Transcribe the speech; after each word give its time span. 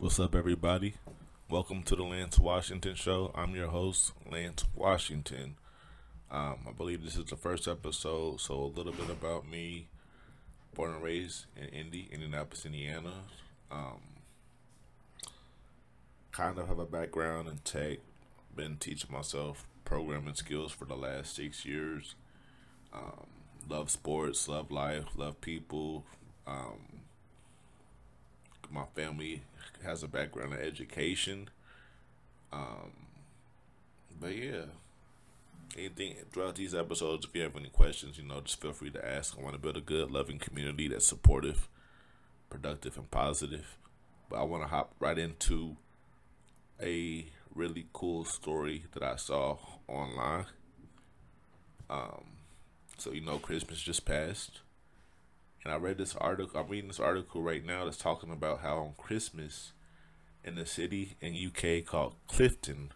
What's 0.00 0.20
up, 0.20 0.36
everybody? 0.36 0.94
Welcome 1.50 1.82
to 1.82 1.96
the 1.96 2.04
Lance 2.04 2.38
Washington 2.38 2.94
Show. 2.94 3.32
I'm 3.34 3.56
your 3.56 3.66
host, 3.66 4.12
Lance 4.30 4.64
Washington. 4.72 5.56
Um, 6.30 6.58
I 6.68 6.70
believe 6.70 7.02
this 7.02 7.16
is 7.16 7.24
the 7.24 7.34
first 7.34 7.66
episode, 7.66 8.40
so 8.40 8.54
a 8.54 8.76
little 8.76 8.92
bit 8.92 9.10
about 9.10 9.50
me. 9.50 9.88
Born 10.72 10.94
and 10.94 11.02
raised 11.02 11.46
in 11.56 11.64
Indy, 11.70 12.08
Indianapolis, 12.12 12.64
Indiana. 12.64 13.12
Um, 13.72 13.98
kind 16.30 16.60
of 16.60 16.68
have 16.68 16.78
a 16.78 16.86
background 16.86 17.48
in 17.48 17.58
tech. 17.64 17.98
Been 18.54 18.76
teaching 18.76 19.10
myself 19.10 19.66
programming 19.84 20.36
skills 20.36 20.70
for 20.70 20.84
the 20.84 20.94
last 20.94 21.34
six 21.34 21.64
years. 21.64 22.14
Um, 22.92 23.26
love 23.68 23.90
sports, 23.90 24.46
love 24.46 24.70
life, 24.70 25.06
love 25.16 25.40
people. 25.40 26.04
Um, 26.46 27.00
my 28.70 28.84
family 28.94 29.42
has 29.84 30.02
a 30.02 30.08
background 30.08 30.54
in 30.54 30.60
education. 30.60 31.48
Um, 32.52 32.92
but 34.20 34.36
yeah, 34.36 34.62
anything 35.76 36.16
throughout 36.32 36.56
these 36.56 36.74
episodes, 36.74 37.26
if 37.26 37.34
you 37.34 37.42
have 37.42 37.56
any 37.56 37.68
questions, 37.68 38.18
you 38.18 38.24
know, 38.24 38.40
just 38.40 38.60
feel 38.60 38.72
free 38.72 38.90
to 38.90 39.06
ask. 39.06 39.36
I 39.38 39.42
want 39.42 39.54
to 39.54 39.60
build 39.60 39.76
a 39.76 39.80
good, 39.80 40.10
loving 40.10 40.38
community 40.38 40.88
that's 40.88 41.06
supportive, 41.06 41.68
productive, 42.50 42.96
and 42.96 43.10
positive. 43.10 43.76
But 44.28 44.40
I 44.40 44.42
want 44.42 44.62
to 44.62 44.68
hop 44.68 44.94
right 44.98 45.18
into 45.18 45.76
a 46.80 47.26
really 47.54 47.86
cool 47.92 48.24
story 48.24 48.84
that 48.92 49.02
I 49.02 49.16
saw 49.16 49.58
online. 49.86 50.46
Um, 51.90 52.24
so 52.98 53.12
you 53.12 53.20
know, 53.20 53.38
Christmas 53.38 53.80
just 53.80 54.04
passed. 54.04 54.60
And 55.64 55.72
I 55.72 55.76
read 55.76 55.98
this 55.98 56.14
article. 56.16 56.60
I'm 56.60 56.68
reading 56.68 56.88
this 56.88 57.00
article 57.00 57.42
right 57.42 57.64
now 57.64 57.84
that's 57.84 57.96
talking 57.96 58.30
about 58.30 58.60
how 58.60 58.78
on 58.78 58.92
Christmas 58.96 59.72
in 60.44 60.54
the 60.54 60.66
city 60.66 61.16
in 61.20 61.34
UK 61.34 61.84
called 61.84 62.14
Clifton, 62.26 62.92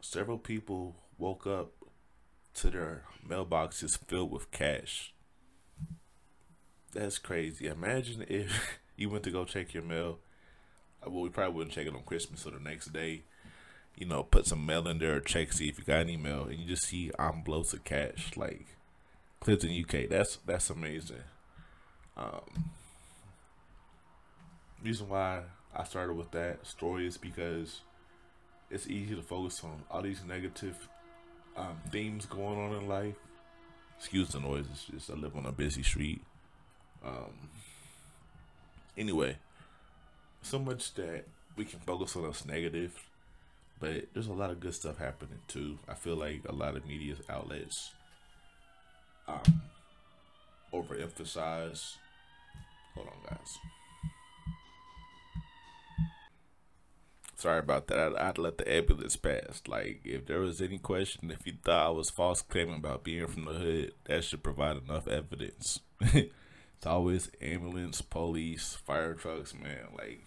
several 0.00 0.38
people 0.38 0.96
woke 1.18 1.46
up 1.46 1.72
to 2.54 2.70
their 2.70 3.04
mailboxes 3.26 3.98
filled 4.06 4.30
with 4.30 4.50
cash. 4.50 5.12
That's 6.92 7.18
crazy. 7.18 7.66
Imagine 7.66 8.24
if 8.28 8.78
you 8.96 9.08
went 9.08 9.24
to 9.24 9.30
go 9.30 9.44
check 9.44 9.72
your 9.72 9.82
mail. 9.82 10.18
Uh, 11.04 11.10
well, 11.10 11.22
we 11.22 11.30
probably 11.30 11.54
wouldn't 11.54 11.74
check 11.74 11.86
it 11.86 11.94
on 11.94 12.02
Christmas, 12.02 12.42
so 12.42 12.50
the 12.50 12.60
next 12.60 12.92
day, 12.92 13.22
you 13.96 14.06
know, 14.06 14.22
put 14.22 14.46
some 14.46 14.66
mail 14.66 14.86
in 14.86 14.98
there 14.98 15.16
or 15.16 15.20
check 15.20 15.52
see 15.52 15.68
if 15.68 15.78
you 15.78 15.84
got 15.84 16.00
any 16.00 16.16
mail, 16.16 16.44
and 16.44 16.58
you 16.58 16.66
just 16.66 16.86
see 16.86 17.10
envelopes 17.18 17.72
of 17.72 17.84
cash. 17.84 18.36
Like 18.36 18.66
Clifton, 19.42 19.70
UK. 19.70 20.08
That's 20.08 20.36
that's 20.46 20.70
amazing. 20.70 21.16
Um, 22.16 22.70
reason 24.84 25.08
why 25.08 25.40
I 25.74 25.82
started 25.82 26.12
with 26.16 26.30
that 26.30 26.64
story 26.64 27.08
is 27.08 27.16
because 27.16 27.80
it's 28.70 28.86
easy 28.86 29.16
to 29.16 29.22
focus 29.22 29.64
on 29.64 29.82
all 29.90 30.02
these 30.02 30.22
negative 30.24 30.88
um, 31.56 31.76
themes 31.90 32.24
going 32.24 32.56
on 32.56 32.76
in 32.76 32.88
life. 32.88 33.16
Excuse 33.98 34.28
the 34.28 34.38
noise. 34.38 34.66
It's 34.70 34.84
just 34.84 35.10
I 35.10 35.14
live 35.14 35.36
on 35.36 35.46
a 35.46 35.52
busy 35.52 35.82
street. 35.82 36.22
Um, 37.04 37.50
anyway, 38.96 39.38
so 40.42 40.60
much 40.60 40.94
that 40.94 41.24
we 41.56 41.64
can 41.64 41.80
focus 41.80 42.14
on 42.14 42.26
us 42.26 42.44
negative, 42.46 42.96
but 43.80 44.06
there's 44.14 44.28
a 44.28 44.32
lot 44.32 44.50
of 44.50 44.60
good 44.60 44.74
stuff 44.74 44.98
happening 44.98 45.40
too. 45.48 45.80
I 45.88 45.94
feel 45.94 46.14
like 46.14 46.42
a 46.48 46.54
lot 46.54 46.76
of 46.76 46.86
media 46.86 47.16
outlets 47.28 47.90
um, 49.28 49.62
overemphasize. 50.72 51.96
Hold 52.94 53.08
on, 53.08 53.14
guys. 53.28 53.58
Sorry 57.36 57.58
about 57.58 57.88
that. 57.88 57.98
I'd, 57.98 58.14
I'd, 58.14 58.38
let 58.38 58.58
the 58.58 58.72
ambulance 58.72 59.16
pass. 59.16 59.62
Like, 59.66 60.02
if 60.04 60.26
there 60.26 60.38
was 60.38 60.60
any 60.60 60.78
question, 60.78 61.32
if 61.32 61.44
you 61.44 61.54
thought 61.64 61.86
I 61.86 61.90
was 61.90 62.08
false 62.08 62.40
claiming 62.40 62.76
about 62.76 63.02
being 63.02 63.26
from 63.26 63.46
the 63.46 63.54
hood, 63.54 63.92
that 64.04 64.22
should 64.22 64.44
provide 64.44 64.76
enough 64.76 65.08
evidence. 65.08 65.80
it's 66.00 66.86
always 66.86 67.30
ambulance, 67.40 68.00
police, 68.00 68.74
fire 68.74 69.14
trucks, 69.14 69.54
man. 69.54 69.88
Like, 69.98 70.20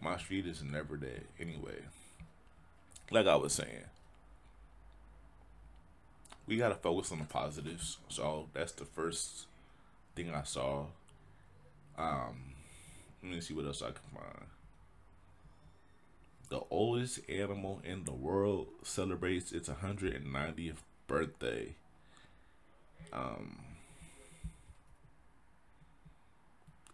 my 0.00 0.16
street 0.16 0.46
is 0.46 0.62
never 0.62 0.96
dead. 0.96 1.24
Anyway, 1.38 1.82
like 3.10 3.26
I 3.26 3.36
was 3.36 3.52
saying, 3.52 3.84
we 6.46 6.56
gotta 6.56 6.74
focus 6.74 7.12
on 7.12 7.18
the 7.18 7.24
positives. 7.24 7.98
So 8.08 8.48
that's 8.52 8.72
the 8.72 8.84
first 8.84 9.46
thing 10.14 10.32
I 10.34 10.42
saw. 10.42 10.86
Um, 11.96 12.54
let 13.22 13.32
me 13.32 13.40
see 13.40 13.54
what 13.54 13.66
else 13.66 13.82
I 13.82 13.86
can 13.86 14.02
find. 14.12 14.46
The 16.50 16.60
oldest 16.70 17.20
animal 17.28 17.80
in 17.84 18.04
the 18.04 18.12
world 18.12 18.68
celebrates 18.82 19.52
its 19.52 19.68
190th 19.68 20.76
birthday. 21.06 21.74
Um, 23.12 23.60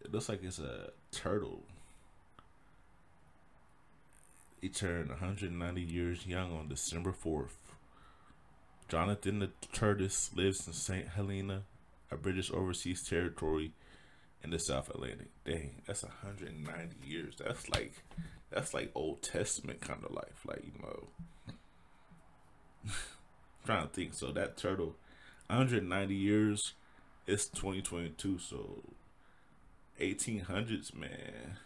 it 0.04 0.12
looks 0.12 0.28
like 0.28 0.42
it's 0.44 0.58
a 0.60 0.90
turtle. 1.10 1.64
He 4.60 4.68
turned 4.68 5.08
190 5.08 5.80
years 5.80 6.26
young 6.26 6.56
on 6.56 6.68
December 6.68 7.12
4th. 7.12 7.56
Jonathan 8.90 9.38
the 9.38 9.50
tortoise 9.72 10.30
lives 10.34 10.66
in 10.66 10.72
St. 10.72 11.08
Helena, 11.08 11.62
a 12.10 12.16
British 12.16 12.50
overseas 12.50 13.02
territory 13.02 13.72
in 14.42 14.50
the 14.50 14.58
South 14.58 14.90
Atlantic. 14.90 15.28
Dang, 15.44 15.82
that's 15.86 16.02
190 16.02 16.96
years. 17.06 17.36
That's 17.38 17.70
like 17.70 18.02
that's 18.50 18.74
like 18.74 18.90
Old 18.96 19.22
Testament 19.22 19.80
kind 19.80 20.02
of 20.04 20.10
life. 20.10 20.44
Like, 20.44 20.64
you 20.64 20.72
know. 20.82 21.06
trying 23.64 23.86
to 23.86 23.94
think. 23.94 24.14
So 24.14 24.32
that 24.32 24.56
turtle 24.56 24.96
190 25.46 26.12
years 26.12 26.74
it's 27.28 27.46
2022, 27.46 28.38
so 28.38 28.82
1800s, 30.00 30.92
man. 30.92 31.58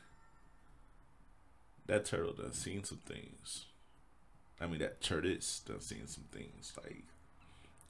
That 1.87 2.05
turtle 2.05 2.35
done 2.35 2.53
seen 2.53 2.85
some 2.85 3.01
things. 3.07 3.65
I 4.61 4.67
mean, 4.67 4.81
that 4.81 5.01
tortoise 5.01 5.63
done 5.67 5.81
seen 5.81 6.07
some 6.07 6.25
things. 6.31 6.75
Like, 6.83 7.05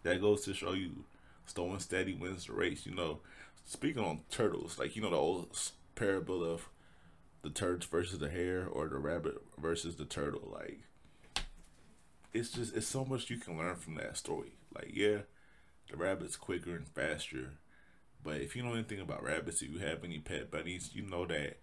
that 0.04 0.20
goes 0.20 0.44
to 0.44 0.54
show 0.54 0.72
you 0.72 1.04
slow 1.46 1.70
and 1.72 1.82
steady 1.82 2.14
wins 2.14 2.46
the 2.46 2.52
race. 2.52 2.86
You 2.86 2.94
know, 2.94 3.18
speaking 3.64 4.04
on 4.04 4.20
turtles, 4.30 4.78
like 4.78 4.94
you 4.94 5.02
know 5.02 5.10
the 5.10 5.16
old 5.16 5.58
parable 5.96 6.44
of 6.44 6.68
the 7.42 7.50
turds 7.50 7.86
versus 7.86 8.20
the 8.20 8.30
hare 8.30 8.66
or 8.66 8.88
the 8.88 8.98
rabbit 8.98 9.42
versus 9.58 9.96
the 9.96 10.04
turtle. 10.04 10.48
Like 10.52 10.80
it's 12.32 12.50
just 12.50 12.76
it's 12.76 12.86
so 12.86 13.04
much 13.04 13.28
you 13.28 13.38
can 13.38 13.58
learn 13.58 13.76
from 13.76 13.96
that 13.96 14.16
story. 14.16 14.52
Like 14.74 14.92
yeah, 14.94 15.18
the 15.90 15.96
rabbit's 15.96 16.36
quicker 16.36 16.76
and 16.76 16.88
faster, 16.88 17.54
but 18.22 18.40
if 18.40 18.54
you 18.54 18.62
know 18.62 18.74
anything 18.74 19.00
about 19.00 19.24
rabbits, 19.24 19.62
if 19.62 19.70
you 19.70 19.78
have 19.78 20.04
any 20.04 20.18
pet 20.18 20.50
bunnies, 20.50 20.90
you 20.92 21.02
know 21.02 21.26
that 21.26 21.58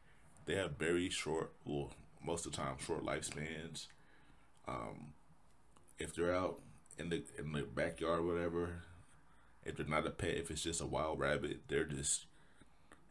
they 0.46 0.56
have 0.56 0.78
very 0.78 1.09
short, 1.09 1.53
well, 1.66 1.91
most 2.24 2.46
of 2.46 2.51
the 2.51 2.57
time 2.57 2.75
short 2.84 3.06
lifespans. 3.06 3.88
Um, 4.68 5.13
if 6.00 6.16
they're 6.16 6.35
out 6.35 6.62
in 7.01 7.09
the 7.09 7.23
in 7.38 7.51
the 7.51 7.63
backyard 7.63 8.23
whatever, 8.23 8.84
if 9.66 9.75
they're 9.75 9.85
not 9.85 10.07
a 10.07 10.12
pet, 10.12 10.38
if 10.38 10.51
it's 10.51 10.63
just 10.63 10.81
a 10.81 10.85
wild 10.85 11.19
rabbit, 11.19 11.62
they're 11.67 11.84
just 11.84 12.25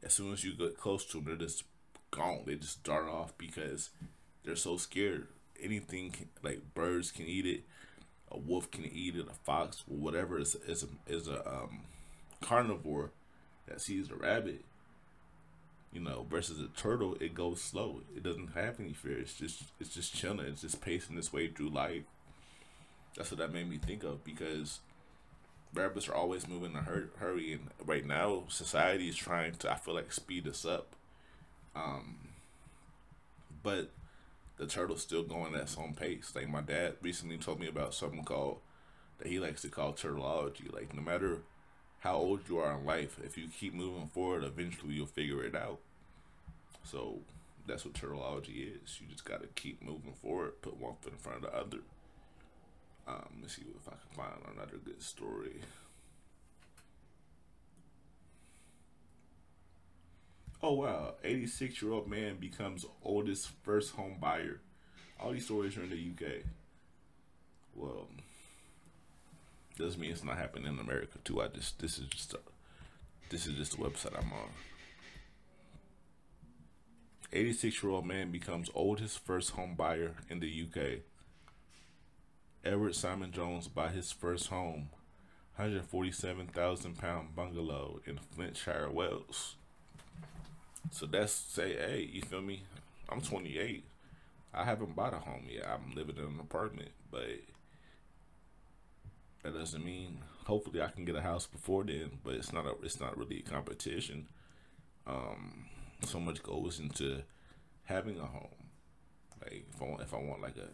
as 0.03 0.15
soon 0.15 0.33
as 0.33 0.45
you 0.45 0.55
get 0.55 0.79
close 0.79 1.05
to 1.07 1.19
them, 1.19 1.25
they're 1.27 1.37
just 1.37 1.65
gone. 2.11 2.43
They 2.47 2.55
just 2.55 2.83
dart 2.83 3.09
off 3.09 3.37
because 3.37 3.91
they're 4.45 4.57
so 4.57 4.77
scared. 4.77 5.27
Anything 5.63 6.11
can, 6.11 6.29
like 6.43 6.75
birds 6.75 7.13
can 7.13 7.27
eat 7.27 7.47
it, 7.47 7.65
a 8.31 8.39
wolf 8.39 8.71
can 8.71 8.87
eat 8.87 9.17
it, 9.17 9.27
a 9.29 9.35
fox, 9.35 9.85
whatever 9.87 10.39
is 10.39 10.55
is 10.67 10.85
a, 10.85 11.13
is 11.13 11.29
a 11.29 11.47
um, 11.47 11.81
carnivore 12.41 13.11
that 13.67 13.81
sees 13.81 14.11
a 14.11 14.15
rabbit. 14.15 14.65
You 15.93 16.01
know, 16.01 16.25
versus 16.31 16.61
a 16.61 16.69
turtle, 16.69 17.17
it 17.21 17.35
goes 17.35 17.61
slow. 17.61 18.03
It 18.15 18.23
doesn't 18.23 18.53
have 18.55 18.79
any 18.79 18.93
fear. 18.93 19.19
It's 19.19 19.35
just 19.35 19.65
it's 19.81 19.93
just 19.93 20.15
chilling. 20.15 20.47
It's 20.47 20.63
just 20.63 20.81
pacing 20.81 21.19
its 21.19 21.33
way 21.33 21.49
through 21.49 21.71
life 21.71 22.05
that's 23.17 23.31
what 23.31 23.39
that 23.39 23.53
made 23.53 23.69
me 23.69 23.79
think 23.79 24.05
of 24.05 24.25
because 24.25 24.81
rabbits 25.75 26.09
are 26.09 26.15
always 26.15 26.49
moving 26.49 26.73
in 26.73 26.77
a 26.77 26.83
hurry, 27.19 27.53
and 27.53 27.69
right 27.85 28.05
now 28.05 28.45
society 28.49 29.09
is 29.09 29.17
trying 29.17 29.53
to 29.55 29.71
I 29.71 29.77
feel 29.77 29.95
like 29.95 30.13
speed 30.13 30.47
us 30.47 30.65
up. 30.65 30.95
Um, 31.75 32.29
but 33.63 33.91
the 34.57 34.67
turtle's 34.67 35.03
still 35.03 35.23
going 35.23 35.55
at 35.55 35.63
its 35.63 35.79
own 35.79 35.95
pace. 35.95 36.33
Like 36.35 36.49
my 36.49 36.61
dad 36.61 36.95
recently 37.03 37.39
told 37.39 37.61
me 37.61 37.69
about 37.69 37.95
something 37.95 38.25
called 38.25 38.59
that 39.19 39.29
he 39.29 39.39
likes 39.39 39.63
to 39.63 39.69
call 39.69 39.93
turtleology. 39.93 40.73
Like 40.73 40.95
no 40.95 41.03
matter 41.03 41.39
how 42.01 42.17
old 42.17 42.41
you 42.49 42.59
are 42.59 42.79
in 42.79 42.85
life, 42.85 43.19
if 43.25 43.37
you 43.37 43.49
keep 43.49 43.75
moving 43.75 44.09
forward, 44.09 44.45
eventually 44.45 44.95
you'll 44.95 45.07
figure 45.07 45.45
it 45.45 45.55
out. 45.55 45.79
So 46.85 47.21
that's 47.67 47.85
what 47.85 47.95
turtleology 47.95 48.75
is. 48.83 48.99
You 49.01 49.07
just 49.11 49.25
got 49.25 49.43
to 49.43 49.49
keep 49.49 49.83
moving 49.83 50.15
forward, 50.21 50.61
put 50.63 50.79
one 50.79 50.95
foot 51.01 51.13
in 51.13 51.19
front 51.19 51.45
of 51.45 51.51
the 51.51 51.57
other. 51.57 51.79
Um, 53.11 53.39
let's 53.41 53.57
see 53.57 53.63
if 53.63 53.89
I 53.89 53.93
can 53.93 54.11
find 54.13 54.55
another 54.55 54.79
good 54.85 55.03
story. 55.03 55.61
Oh 60.63 60.75
wow, 60.75 61.15
86 61.25 61.83
year 61.83 61.93
old 61.93 62.09
man 62.09 62.37
becomes 62.37 62.85
oldest 63.03 63.51
first 63.63 63.95
home 63.95 64.19
buyer. 64.21 64.61
All 65.19 65.33
these 65.33 65.47
stories 65.47 65.77
are 65.77 65.83
in 65.83 65.91
the 65.91 66.27
UK. 66.27 66.45
Well, 67.75 68.09
doesn't 69.77 70.01
mean 70.01 70.13
it's 70.13 70.23
not 70.23 70.37
happening 70.37 70.73
in 70.73 70.79
America 70.79 71.19
too. 71.25 71.41
I 71.41 71.49
just 71.49 71.81
this 71.81 71.99
is 71.99 72.07
just 72.09 72.35
a, 72.35 72.39
this 73.31 73.47
is 73.47 73.57
just 73.57 73.73
the 73.73 73.79
website 73.79 74.17
I'm 74.17 74.33
on. 74.33 74.51
86 77.33 77.83
year 77.83 77.93
old 77.93 78.07
man 78.07 78.31
becomes 78.31 78.71
oldest 78.75 79.25
first 79.25 79.51
home 79.51 79.75
buyer 79.75 80.15
in 80.29 80.41
the 80.41 80.65
UK. 80.67 81.01
Edward 82.65 82.95
Simon 82.95 83.33
Jones 83.33 83.69
buy 83.69 83.89
his 83.89 84.13
first 84.13 84.49
home, 84.49 84.91
147,000 85.57 86.99
pound 86.99 87.35
bungalow 87.35 88.01
in 88.05 88.19
Flintshire, 88.19 88.91
Wales. 88.91 89.57
So 90.91 91.07
that's 91.07 91.33
say, 91.33 91.75
hey, 91.75 92.11
you 92.13 92.23
feel 92.23 92.43
me? 92.43 92.65
I'm 93.09 93.21
28. 93.23 93.85
I 94.53 94.65
haven't 94.65 94.95
bought 94.97 95.15
a 95.15 95.19
home 95.19 95.45
yet. 95.49 95.67
I'm 95.67 95.95
living 95.95 96.17
in 96.17 96.25
an 96.25 96.41
apartment, 96.41 96.91
but 97.11 97.41
that 99.43 99.55
doesn't 99.55 99.85
mean 99.85 100.19
hopefully 100.45 100.83
I 100.83 100.89
can 100.89 101.05
get 101.05 101.17
a 101.17 101.23
house 101.23 101.47
before 101.47 101.85
then. 101.85 102.19
But 102.25 102.35
it's 102.35 102.53
not 102.53 102.67
a 102.67 102.75
it's 102.83 103.01
not 103.01 103.17
really 103.17 103.39
a 103.47 103.51
competition. 103.51 104.27
Um, 105.07 105.67
so 106.05 106.21
much 106.21 106.43
goes 106.43 106.79
into 106.81 107.23
having 107.85 108.19
a 108.19 108.27
home. 108.27 108.49
Like 109.43 109.65
if 109.73 109.81
I 109.81 109.85
want 109.85 110.03
if 110.03 110.15
I 110.15 110.19
want 110.19 110.43
like 110.43 110.57
a 110.57 110.69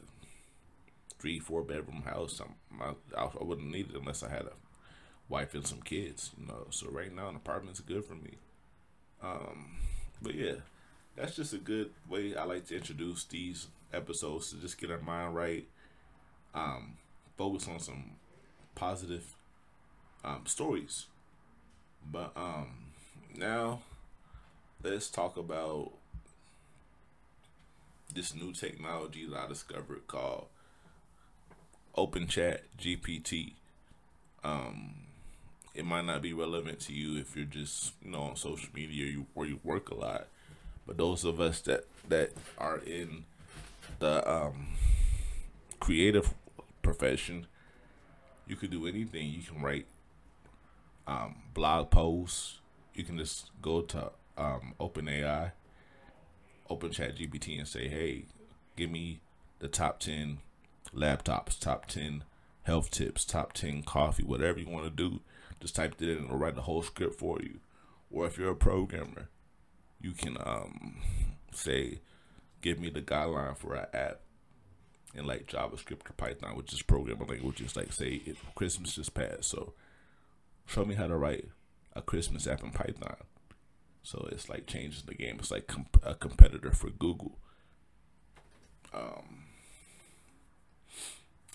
three 1.18 1.38
four 1.38 1.62
bedroom 1.62 2.02
house, 2.02 2.40
I'm, 2.40 2.54
I 2.80 2.94
I 3.22 3.44
wouldn't 3.44 3.70
need 3.70 3.90
it 3.90 3.96
unless 3.96 4.22
I 4.22 4.30
had 4.30 4.42
a 4.42 4.52
wife 5.28 5.54
and 5.54 5.66
some 5.66 5.82
kids. 5.82 6.30
You 6.38 6.46
know. 6.46 6.66
So 6.70 6.88
right 6.90 7.14
now 7.14 7.28
an 7.28 7.36
apartment's 7.36 7.80
good 7.80 8.04
for 8.04 8.14
me. 8.14 8.34
Um, 9.22 9.76
but 10.22 10.34
yeah, 10.34 10.56
that's 11.16 11.36
just 11.36 11.52
a 11.54 11.58
good 11.58 11.90
way 12.08 12.36
I 12.36 12.44
like 12.44 12.66
to 12.66 12.76
introduce 12.76 13.24
these 13.24 13.68
episodes 13.92 14.50
to 14.50 14.56
just 14.56 14.78
get 14.78 14.90
our 14.90 15.00
mind 15.00 15.34
right. 15.34 15.66
Um, 16.54 16.94
focus 17.36 17.68
on 17.68 17.80
some 17.80 18.12
positive 18.74 19.34
um, 20.24 20.42
stories. 20.46 21.06
But 22.10 22.32
um, 22.36 22.92
now 23.36 23.80
let's 24.82 25.10
talk 25.10 25.36
about 25.36 25.92
this 28.14 28.34
new 28.34 28.52
technology 28.52 29.26
that 29.26 29.38
I 29.38 29.48
discovered 29.48 30.06
called 30.06 30.46
Open 31.96 32.26
Chat 32.26 32.62
GPT. 32.78 33.54
Um, 34.44 34.94
it 35.74 35.84
might 35.84 36.04
not 36.04 36.22
be 36.22 36.32
relevant 36.32 36.80
to 36.80 36.92
you 36.92 37.18
if 37.18 37.34
you're 37.36 37.44
just 37.44 37.92
you 38.02 38.10
know 38.10 38.22
on 38.22 38.36
social 38.36 38.68
media 38.74 39.04
or 39.04 39.08
you 39.08 39.26
or 39.34 39.46
you 39.46 39.60
work 39.64 39.90
a 39.90 39.94
lot, 39.94 40.26
but 40.86 40.96
those 40.96 41.24
of 41.24 41.40
us 41.40 41.60
that 41.62 41.84
that 42.08 42.32
are 42.58 42.78
in 42.78 43.24
the 43.98 44.28
um, 44.30 44.68
creative 45.80 46.34
profession, 46.82 47.46
you 48.46 48.56
could 48.56 48.70
do 48.70 48.86
anything. 48.86 49.28
You 49.28 49.42
can 49.42 49.62
write 49.62 49.86
um, 51.06 51.36
blog 51.54 51.90
posts. 51.90 52.58
You 52.94 53.04
can 53.04 53.18
just 53.18 53.50
go 53.60 53.82
to 53.82 54.10
um, 54.38 54.74
OpenAI, 54.80 55.52
Open 56.70 56.90
Chat 56.90 57.16
GPT, 57.16 57.58
and 57.58 57.68
say, 57.68 57.88
"Hey, 57.88 58.24
give 58.76 58.90
me 58.90 59.20
the 59.58 59.68
top 59.68 60.00
ten 60.00 60.38
laptops, 60.94 61.58
top 61.58 61.86
ten 61.86 62.24
health 62.62 62.90
tips, 62.90 63.24
top 63.24 63.52
ten 63.52 63.82
coffee, 63.82 64.24
whatever 64.24 64.58
you 64.58 64.68
want 64.68 64.84
to 64.84 64.90
do." 64.90 65.20
Just 65.60 65.76
type 65.76 65.94
it 66.00 66.08
in 66.08 66.16
and 66.16 66.26
it'll 66.26 66.38
write 66.38 66.54
the 66.54 66.62
whole 66.62 66.82
script 66.82 67.18
for 67.18 67.40
you. 67.40 67.60
Or 68.10 68.26
if 68.26 68.36
you're 68.36 68.50
a 68.50 68.56
programmer, 68.56 69.28
you 70.00 70.12
can 70.12 70.36
um, 70.38 70.96
say, 71.52 72.00
"Give 72.60 72.78
me 72.78 72.90
the 72.90 73.02
guideline 73.02 73.56
for 73.56 73.74
an 73.74 73.86
app." 73.92 74.20
in 75.16 75.26
like 75.26 75.46
JavaScript 75.46 76.10
or 76.10 76.12
Python, 76.16 76.56
which 76.56 76.72
is 76.72 76.82
programming 76.82 77.28
languages. 77.28 77.74
Like 77.74 77.92
say 77.92 78.20
it, 78.26 78.36
Christmas 78.54 78.94
just 78.94 79.14
passed, 79.14 79.44
so 79.44 79.72
show 80.66 80.84
me 80.84 80.94
how 80.94 81.06
to 81.06 81.16
write 81.16 81.48
a 81.94 82.02
Christmas 82.02 82.46
app 82.46 82.62
in 82.62 82.70
Python. 82.70 83.16
So 84.02 84.28
it's 84.30 84.48
like 84.48 84.66
changing 84.66 85.04
the 85.06 85.14
game. 85.14 85.36
It's 85.38 85.50
like 85.50 85.66
comp- 85.66 86.00
a 86.04 86.14
competitor 86.14 86.70
for 86.70 86.90
Google. 86.90 87.38
Um, 88.94 89.45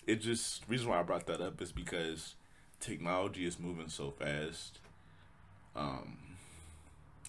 it 0.06 0.18
just 0.18 0.64
reason 0.68 0.90
why 0.90 1.00
I 1.00 1.04
brought 1.04 1.28
that 1.28 1.42
up 1.42 1.62
is 1.62 1.72
because 1.72 2.36
technology 2.80 3.46
is 3.46 3.60
moving 3.60 3.90
so 3.90 4.12
fast. 4.12 4.80
Um, 5.76 6.18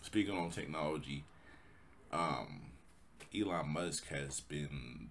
speaking 0.02 0.36
on 0.36 0.50
technology, 0.50 1.24
um, 2.12 2.72
Elon 3.34 3.68
Musk 3.68 4.08
has 4.08 4.40
been 4.40 5.10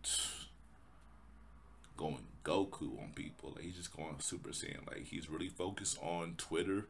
going 1.97 2.25
Goku 2.43 2.99
on 3.01 3.11
people. 3.15 3.53
Like 3.55 3.65
he's 3.65 3.77
just 3.77 3.95
going 3.95 4.15
Super 4.19 4.49
Saiyan. 4.49 4.87
Like 4.87 5.07
he's 5.07 5.29
really 5.29 5.49
focused 5.49 5.97
on 6.01 6.35
Twitter. 6.37 6.87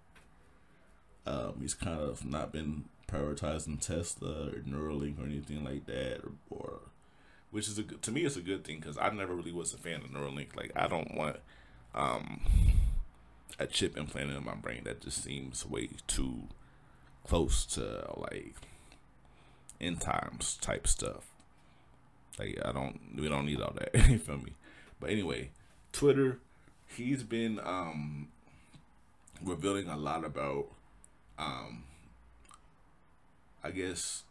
Um, 1.26 1.56
he's 1.62 1.74
kind 1.74 2.00
of 2.00 2.26
not 2.26 2.52
been 2.52 2.86
prioritizing 3.08 3.80
Tesla 3.80 4.48
or 4.48 4.64
Neuralink 4.68 5.20
or 5.20 5.26
anything 5.26 5.64
like 5.64 5.86
that, 5.86 6.22
or, 6.24 6.32
or 6.50 6.80
which 7.52 7.68
is 7.68 7.78
a 7.78 7.84
good, 7.84 8.02
to 8.02 8.12
me 8.12 8.22
it's 8.22 8.38
a 8.38 8.42
good 8.42 8.64
thing 8.64 8.80
because 8.80 8.98
I 8.98 9.10
never 9.10 9.36
really 9.36 9.52
was 9.52 9.74
a 9.74 9.78
fan 9.78 10.02
of 10.02 10.10
Neuralink. 10.10 10.56
Like 10.56 10.72
I 10.76 10.88
don't 10.88 11.16
want 11.16 11.38
um, 11.94 12.42
a 13.60 13.68
chip 13.68 13.98
implanted 13.98 14.36
in 14.36 14.46
my 14.46 14.56
brain 14.56 14.82
that 14.86 15.02
just 15.02 15.24
seems 15.24 15.66
way 15.66 15.90
too 16.08 16.48
close 17.28 17.66
to 17.66 18.06
like 18.18 18.56
end 19.80 20.02
times 20.02 20.58
type 20.62 20.88
stuff. 20.88 21.28
Like 22.40 22.58
I 22.64 22.72
don't, 22.72 23.00
we 23.18 23.28
don't 23.28 23.46
need 23.46 23.62
all 23.62 23.76
that. 23.76 23.94
you 24.10 24.18
feel 24.18 24.38
me? 24.38 24.54
But 25.00 25.10
anyway, 25.10 25.50
Twitter, 25.92 26.40
he's 26.88 27.24
been 27.24 27.60
um, 27.60 28.30
revealing 29.44 29.88
a 29.88 29.98
lot 29.98 30.24
about, 30.24 30.68
um, 31.38 31.84
I 33.64 33.72
guess, 33.72 34.24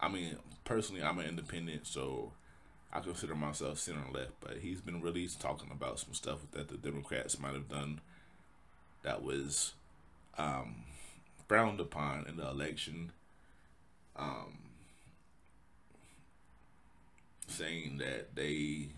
I 0.00 0.08
mean, 0.08 0.36
personally, 0.64 1.02
I'm 1.02 1.18
an 1.18 1.26
independent, 1.26 1.86
so 1.86 2.32
I 2.94 3.00
consider 3.00 3.34
myself 3.34 3.78
center 3.78 4.04
left, 4.12 4.32
but 4.40 4.58
he's 4.58 4.80
been 4.80 5.02
really 5.02 5.28
talking 5.40 5.70
about 5.72 5.98
some 5.98 6.14
stuff 6.14 6.38
that 6.52 6.68
the 6.68 6.76
Democrats 6.76 7.40
might 7.40 7.54
have 7.54 7.68
done 7.68 8.00
that 9.02 9.22
was 9.22 9.74
um, 10.38 10.84
frowned 11.48 11.80
upon 11.80 12.26
in 12.28 12.36
the 12.36 12.48
election. 12.48 13.10
Um, 14.16 14.58
saying 17.48 17.98
that 17.98 18.34
they 18.34 18.88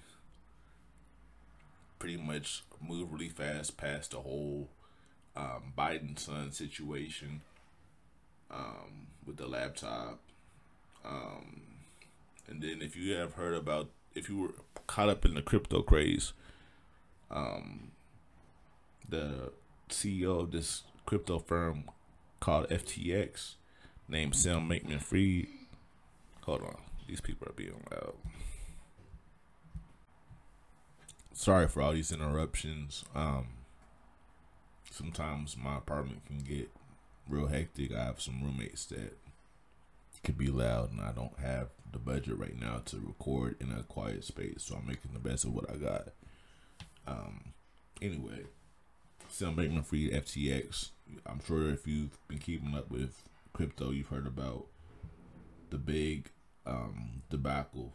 pretty 1.99 2.17
much 2.17 2.63
moved 2.87 3.13
really 3.13 3.29
fast 3.29 3.77
past 3.77 4.11
the 4.11 4.19
whole 4.19 4.69
um, 5.35 5.73
Biden 5.77 6.19
son 6.19 6.53
situation 6.53 7.41
um, 8.51 9.09
with 9.27 9.37
the 9.37 9.47
laptop. 9.47 10.21
Um, 11.05 11.63
and 12.49 12.63
then 12.63 12.81
if 12.81 12.97
you 12.97 13.15
have 13.15 13.35
heard 13.35 13.55
about, 13.55 13.91
if 14.15 14.29
you 14.29 14.39
were 14.39 14.55
caught 14.87 15.09
up 15.09 15.25
in 15.25 15.35
the 15.35 15.43
crypto 15.43 15.83
craze, 15.83 16.33
um, 17.31 17.91
the 19.09 19.53
CEO 19.89 20.41
of 20.41 20.53
this 20.53 20.85
crypto 21.05 21.39
firm 21.39 21.85
called 22.41 22.69
FTX, 22.69 23.55
named 24.09 24.37
Sam 24.37 24.69
Bankman 24.69 25.03
Fried. 25.03 25.49
Hold 26.43 26.63
on, 26.63 26.77
these 27.09 27.21
people 27.21 27.49
are 27.49 27.53
being 27.53 27.85
loud 27.91 28.15
sorry 31.37 31.69
for 31.69 31.83
all 31.83 31.93
these 31.93 32.11
interruptions. 32.11 33.05
Um, 33.15 33.47
sometimes 34.91 35.57
my 35.57 35.77
apartment 35.77 36.25
can 36.27 36.39
get 36.39 36.71
real 37.29 37.47
hectic. 37.47 37.95
I 37.95 38.05
have 38.05 38.21
some 38.21 38.43
roommates 38.43 38.87
that 38.87 39.17
could 40.23 40.39
be 40.39 40.49
loud, 40.49 40.93
and 40.93 41.01
I 41.01 41.13
don't 41.13 41.39
have 41.39 41.69
the 41.93 41.99
budget 41.99 42.39
right 42.39 42.59
now 42.59 42.83
to 42.87 42.97
record 42.99 43.57
in 43.61 43.73
a 43.73 43.83
quiet 43.83 44.25
space. 44.25 44.65
So 44.65 44.77
I'm 44.77 44.87
making 44.87 45.13
the 45.13 45.19
best 45.19 45.45
of 45.45 45.55
what 45.55 45.71
I 45.71 45.77
got. 45.77 46.09
Um, 47.07 47.55
anyway, 48.03 48.45
Sam 49.29 49.57
Bankman 49.57 49.85
Fried 49.85 50.11
FTX. 50.13 50.91
I'm 51.25 51.41
sure 51.47 51.71
if 51.71 51.87
you've 51.87 52.19
been 52.29 52.39
keeping 52.39 52.75
up 52.75 52.91
with 52.91 53.23
crypto, 53.53 53.91
you've 53.91 54.09
heard 54.09 54.27
about 54.27 54.67
the 55.71 55.79
big 55.79 56.31
um, 56.67 57.23
debacle 57.31 57.93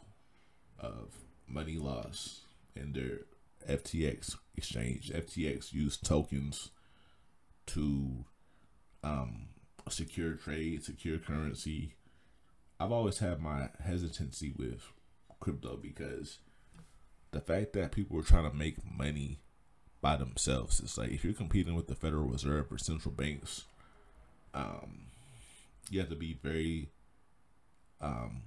of 0.80 1.16
money 1.48 1.78
loss 1.78 2.42
in 2.76 2.94
their 2.94 3.22
FTX 3.70 4.38
exchange. 4.56 5.12
FTX 5.12 5.74
used 5.74 6.06
tokens 6.06 6.70
to 7.68 8.26
um, 9.04 9.48
secure 9.90 10.34
trade, 10.34 10.84
secure 10.84 11.18
currency. 11.18 11.94
I've 12.82 12.92
always 12.92 13.20
had 13.20 13.40
my 13.40 13.70
hesitancy 13.84 14.54
with 14.58 14.82
crypto 15.40 15.78
because 15.78 16.40
the 17.32 17.40
fact 17.40 17.74
that 17.74 17.92
people 17.92 18.20
are 18.20 18.24
trying 18.24 18.50
to 18.50 18.58
make 18.58 18.78
money 18.98 19.40
by 20.02 20.16
themselves. 20.16 20.80
It's 20.80 20.98
like 20.98 21.12
if 21.12 21.24
you're 21.24 21.34
competing 21.34 21.76
with 21.76 21.88
the 21.88 21.96
Federal 21.96 22.24
Reserve 22.28 22.72
or 22.72 22.80
central 22.80 23.14
banks, 23.14 23.66
um, 24.56 25.06
you 25.92 26.00
have 26.00 26.10
to 26.10 26.16
be 26.16 26.40
very 26.42 26.90
um, 28.02 28.42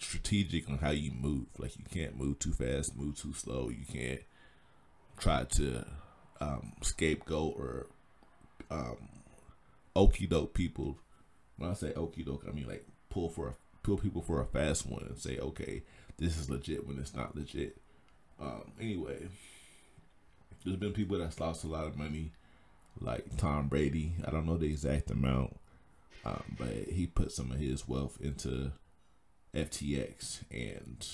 strategic 0.00 0.68
on 0.68 0.78
how 0.78 0.90
you 0.90 1.12
move. 1.12 1.46
Like 1.58 1.78
you 1.78 1.84
can't 1.88 2.16
move 2.16 2.40
too 2.40 2.52
fast, 2.52 2.96
move 2.96 3.16
too 3.16 3.34
slow. 3.34 3.68
You 3.68 3.86
can't 3.86 4.22
try 5.16 5.44
to 5.44 5.86
um, 6.40 6.72
scapegoat 6.82 7.54
or 7.56 7.86
um, 8.68 9.08
okey 9.94 10.26
doke 10.26 10.54
people. 10.54 10.98
When 11.56 11.70
I 11.70 11.74
say 11.74 11.92
okey 11.94 12.24
doke, 12.24 12.44
I 12.48 12.50
mean 12.50 12.66
like 12.66 12.84
pull 13.12 13.28
for 13.28 13.48
a, 13.48 13.54
pull 13.82 13.98
people 13.98 14.22
for 14.22 14.40
a 14.40 14.46
fast 14.46 14.86
one 14.86 15.04
and 15.06 15.18
say, 15.18 15.38
okay, 15.38 15.82
this 16.18 16.38
is 16.38 16.48
legit 16.48 16.86
when 16.86 16.98
it's 16.98 17.14
not 17.14 17.36
legit. 17.36 17.76
Um, 18.40 18.72
anyway, 18.80 19.28
there's 20.64 20.76
been 20.76 20.92
people 20.92 21.18
that's 21.18 21.38
lost 21.38 21.64
a 21.64 21.68
lot 21.68 21.86
of 21.86 21.96
money, 21.96 22.32
like 23.00 23.36
Tom 23.36 23.68
Brady. 23.68 24.14
I 24.26 24.30
don't 24.30 24.46
know 24.46 24.56
the 24.56 24.66
exact 24.66 25.10
amount, 25.10 25.56
um, 26.24 26.42
but 26.58 26.72
he 26.90 27.06
put 27.06 27.32
some 27.32 27.50
of 27.52 27.58
his 27.58 27.86
wealth 27.86 28.18
into 28.20 28.72
FTX, 29.54 30.40
and 30.50 31.06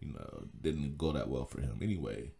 you 0.00 0.12
know 0.14 0.44
didn't 0.60 0.96
go 0.96 1.12
that 1.12 1.28
well 1.28 1.44
for 1.44 1.60
him 1.60 1.80
anyway. 1.82 2.30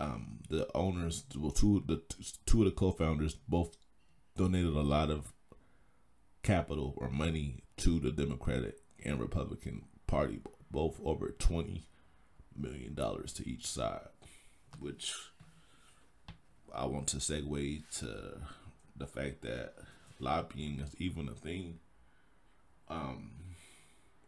Um, 0.00 0.38
the 0.48 0.68
owners, 0.74 1.24
well, 1.36 1.50
two 1.50 1.84
the 1.86 2.02
two 2.46 2.62
of 2.62 2.66
the 2.66 2.70
co-founders 2.72 3.36
both 3.48 3.76
donated 4.36 4.74
a 4.74 4.80
lot 4.80 5.10
of 5.10 5.32
capital 6.48 6.94
or 6.96 7.10
money 7.10 7.62
to 7.76 8.00
the 8.00 8.10
Democratic 8.10 8.78
and 9.04 9.20
Republican 9.20 9.82
Party, 10.06 10.40
both 10.70 10.98
over 11.04 11.28
twenty 11.38 11.84
million 12.56 12.94
dollars 12.94 13.34
to 13.34 13.46
each 13.46 13.66
side, 13.66 14.08
which 14.80 15.12
I 16.74 16.86
want 16.86 17.06
to 17.08 17.18
segue 17.18 17.82
to 17.98 18.40
the 18.96 19.06
fact 19.06 19.42
that 19.42 19.74
lobbying 20.18 20.80
is 20.80 20.96
even 20.98 21.28
a 21.28 21.34
thing 21.34 21.80
um, 22.88 23.32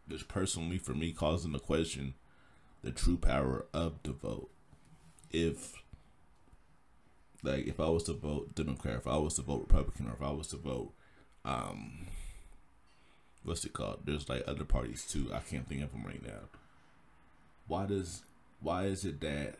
which 0.07 0.27
personally 0.27 0.77
for 0.77 0.93
me 0.93 1.13
causing 1.13 1.53
the 1.53 1.59
question 1.59 2.13
the 2.83 2.91
true 2.91 3.17
power 3.17 3.65
of 3.73 4.01
the 4.03 4.11
vote. 4.11 4.51
If 5.31 5.73
like 7.41 7.65
if 7.65 7.79
I 7.79 7.89
was 7.89 8.03
to 8.03 8.13
vote 8.13 8.53
Democrat, 8.53 8.97
if 8.97 9.07
I 9.07 9.17
was 9.17 9.33
to 9.35 9.41
vote 9.41 9.65
Republican, 9.67 10.07
or 10.07 10.13
if 10.13 10.21
I 10.21 10.29
was 10.29 10.47
to 10.49 10.57
vote 10.57 10.93
um 11.45 12.07
what's 13.43 13.65
it 13.65 13.73
called? 13.73 14.01
There's 14.05 14.29
like 14.29 14.43
other 14.47 14.65
parties 14.65 15.05
too. 15.05 15.31
I 15.33 15.39
can't 15.39 15.67
think 15.67 15.83
of 15.83 15.91
them 15.91 16.03
right 16.05 16.25
now. 16.25 16.49
Why 17.67 17.85
does 17.85 18.23
why 18.59 18.85
is 18.85 19.05
it 19.05 19.19
that 19.21 19.55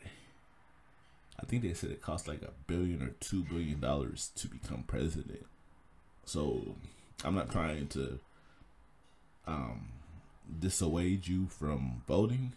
I 1.42 1.46
think 1.46 1.64
they 1.64 1.74
said 1.74 1.92
it 1.92 2.02
costs 2.02 2.28
like 2.28 2.42
a 2.44 2.52
billion 2.68 3.02
or 3.02 3.10
two 3.20 3.44
billion 3.44 3.80
dollars 3.80 4.32
to 4.36 4.48
become 4.48 4.84
president. 4.84 5.46
So 6.26 6.76
I'm 7.24 7.36
not 7.36 7.52
trying 7.52 7.88
to 7.90 8.20
um, 9.48 9.90
dissuade 10.60 11.28
you 11.28 11.48
from 11.48 12.04
voting. 12.08 12.54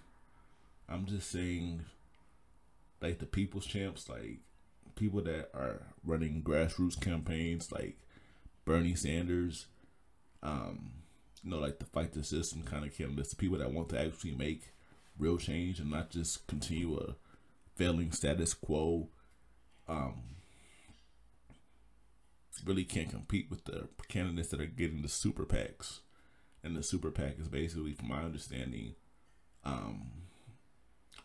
I'm 0.89 1.07
just 1.07 1.31
saying, 1.31 1.87
like 3.01 3.19
the 3.19 3.27
people's 3.27 3.65
champs, 3.65 4.09
like 4.09 4.39
people 4.97 5.23
that 5.23 5.49
are 5.55 5.81
running 6.05 6.43
grassroots 6.43 7.01
campaigns, 7.01 7.73
like 7.73 7.97
Bernie 8.65 8.95
Sanders, 8.95 9.67
um, 10.43 10.93
you 11.43 11.51
know, 11.51 11.59
like 11.59 11.79
the 11.79 11.85
fight 11.85 12.13
the 12.13 12.25
system 12.25 12.63
kind 12.63 12.85
of 12.85 12.97
candidates, 12.97 13.31
the 13.31 13.37
people 13.37 13.59
that 13.59 13.73
want 13.73 13.89
to 13.91 14.01
actually 14.01 14.35
make 14.35 14.73
real 15.19 15.37
change 15.37 15.79
and 15.79 15.91
not 15.91 16.11
just 16.11 16.47
continue 16.47 16.99
a 16.99 17.15
failing 17.77 18.13
status 18.13 18.55
quo. 18.55 19.09
Um, 19.89 20.23
really 22.65 22.85
can't 22.85 23.11
compete 23.11 23.51
with 23.51 23.65
the 23.65 23.89
candidates 24.09 24.49
that 24.49 24.61
are 24.61 24.67
getting 24.67 25.03
the 25.03 25.09
super 25.09 25.45
PACs 25.45 26.01
and 26.65 26.75
the 26.75 26.83
super 26.83 27.11
PAC 27.11 27.39
is 27.39 27.49
basically, 27.49 27.93
from 27.93 28.09
my 28.09 28.23
understanding, 28.23 28.95
um, 29.65 30.11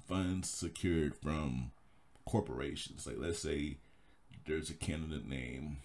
funds 0.06 0.50
secured 0.50 1.16
from 1.16 1.72
corporations. 2.26 3.08
Like, 3.08 3.16
let's 3.18 3.40
say 3.40 3.78
there's 4.46 4.70
a 4.70 4.74
candidate 4.74 5.26
named, 5.26 5.78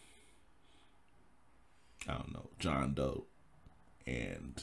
I 2.08 2.12
don't 2.14 2.32
know, 2.32 2.50
John 2.58 2.94
Doe, 2.94 3.24
and 4.06 4.62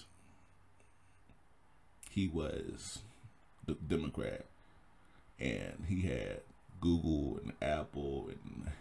he 2.09 2.27
was 2.27 2.99
the 3.65 3.73
Democrat, 3.73 4.45
and 5.39 5.85
he 5.87 6.01
had 6.01 6.41
Google 6.79 7.39
and 7.43 7.53
Apple 7.61 8.29
and 8.29 8.71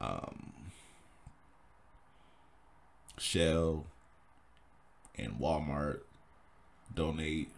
um, 0.00 0.52
Shell 3.18 3.86
and 5.18 5.38
Walmart 5.40 6.00
donate 6.94 7.50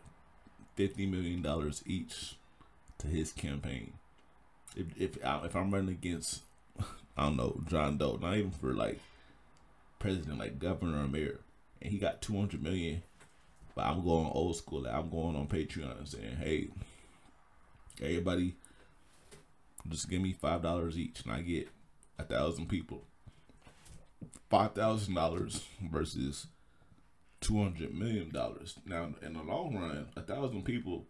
fifty 0.74 1.06
million 1.06 1.42
dollars 1.42 1.82
each 1.86 2.36
to 2.98 3.06
his 3.06 3.32
campaign. 3.32 3.94
If 4.76 4.86
if 4.98 5.18
if 5.22 5.54
I'm 5.56 5.70
running 5.72 5.90
against, 5.90 6.42
I 7.16 7.24
don't 7.24 7.36
know 7.36 7.60
John 7.68 7.98
Doe, 7.98 8.18
not 8.20 8.36
even 8.36 8.50
for 8.50 8.72
like 8.72 9.00
president, 10.02 10.38
like 10.38 10.58
governor 10.58 11.04
or 11.04 11.08
mayor, 11.08 11.38
and 11.80 11.92
he 11.92 11.98
got 11.98 12.20
two 12.20 12.36
hundred 12.36 12.60
million, 12.60 13.02
but 13.74 13.86
I'm 13.86 14.04
going 14.04 14.26
old 14.26 14.56
school. 14.56 14.82
Like 14.82 14.94
I'm 14.94 15.08
going 15.08 15.36
on 15.36 15.46
Patreon 15.46 15.98
and 15.98 16.08
saying, 16.08 16.36
hey, 16.36 16.68
everybody, 18.00 18.56
just 19.88 20.10
give 20.10 20.20
me 20.20 20.32
five 20.32 20.60
dollars 20.60 20.98
each, 20.98 21.22
and 21.22 21.32
I 21.32 21.40
get 21.40 21.68
a 22.18 22.24
thousand 22.24 22.68
people. 22.68 23.04
Five 24.50 24.74
thousand 24.74 25.14
dollars 25.14 25.64
versus 25.80 26.48
two 27.40 27.62
hundred 27.62 27.94
million 27.94 28.30
dollars. 28.30 28.74
Now, 28.84 29.14
in 29.22 29.34
the 29.34 29.42
long 29.42 29.76
run, 29.76 30.08
a 30.16 30.20
thousand 30.22 30.64
people 30.64 31.06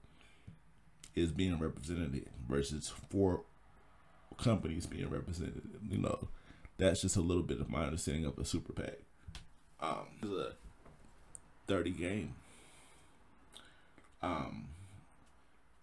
is 1.14 1.32
being 1.32 1.58
represented 1.58 2.26
versus 2.46 2.92
four 3.08 3.42
companies 4.36 4.84
being 4.84 5.08
represented. 5.08 5.62
You 5.88 5.98
know, 5.98 6.28
that's 6.82 7.02
just 7.02 7.16
a 7.16 7.20
little 7.20 7.42
bit 7.42 7.60
of 7.60 7.70
my 7.70 7.84
understanding 7.84 8.24
of 8.24 8.38
a 8.38 8.44
super 8.44 8.72
PAC. 8.72 8.98
Um, 9.80 10.06
it's 10.22 10.30
a 10.30 10.52
thirty 11.66 11.90
game. 11.90 12.34
Um, 14.22 14.68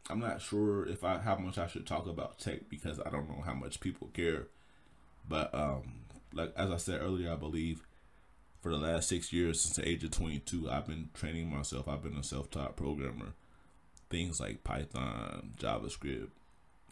I'm 0.10 0.20
not 0.20 0.42
sure 0.42 0.86
if 0.88 1.04
I 1.04 1.18
how 1.18 1.36
much 1.36 1.58
I 1.58 1.68
should 1.68 1.86
talk 1.86 2.08
about 2.08 2.40
tech 2.40 2.70
because 2.70 3.00
I 3.00 3.10
don't 3.10 3.30
know 3.30 3.44
how 3.46 3.54
much 3.54 3.80
people 3.80 4.10
care. 4.14 4.48
But 5.28 5.54
um, 5.54 6.02
like 6.34 6.54
as 6.56 6.72
I 6.72 6.78
said 6.78 7.02
earlier, 7.02 7.32
I 7.32 7.36
believe 7.36 7.82
for 8.62 8.72
the 8.72 8.78
last 8.78 9.08
six 9.08 9.32
years 9.32 9.62
since 9.62 9.76
the 9.76 9.88
age 9.88 10.04
of 10.04 10.12
22 10.12 10.70
i've 10.70 10.88
been 10.88 11.10
training 11.14 11.50
myself 11.50 11.88
i've 11.88 12.04
been 12.04 12.18
a 12.18 12.24
self-taught 12.24 12.76
programmer 12.76 13.34
things 14.10 14.40
like 14.40 14.64
python 14.64 15.52
javascript 15.58 16.30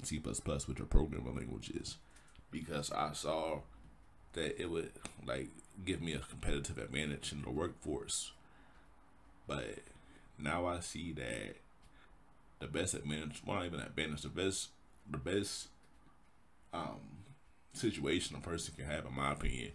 c++ 0.04 0.20
which 0.20 0.80
are 0.80 0.86
programming 0.86 1.36
languages 1.36 1.98
because 2.52 2.92
i 2.92 3.12
saw 3.14 3.60
that 4.34 4.62
it 4.62 4.70
would 4.70 4.92
like 5.26 5.50
give 5.86 6.02
me 6.02 6.14
a 6.14 6.20
competitive 6.20 6.78
advantage 6.78 7.32
in 7.32 7.42
the 7.42 7.50
workforce 7.50 8.32
but 9.48 9.80
now 10.38 10.66
i 10.66 10.80
see 10.80 11.12
that 11.12 11.56
the 12.60 12.68
best 12.68 12.94
advantage 12.94 13.42
well 13.46 13.58
not 13.58 13.66
even 13.66 13.80
advantage 13.80 14.22
the 14.22 14.30
best 14.30 14.70
the 15.10 15.18
best 15.18 15.68
um 16.74 17.00
situation 17.74 18.36
a 18.36 18.40
person 18.40 18.74
can 18.76 18.86
have 18.86 19.06
in 19.06 19.16
my 19.16 19.32
opinion 19.32 19.72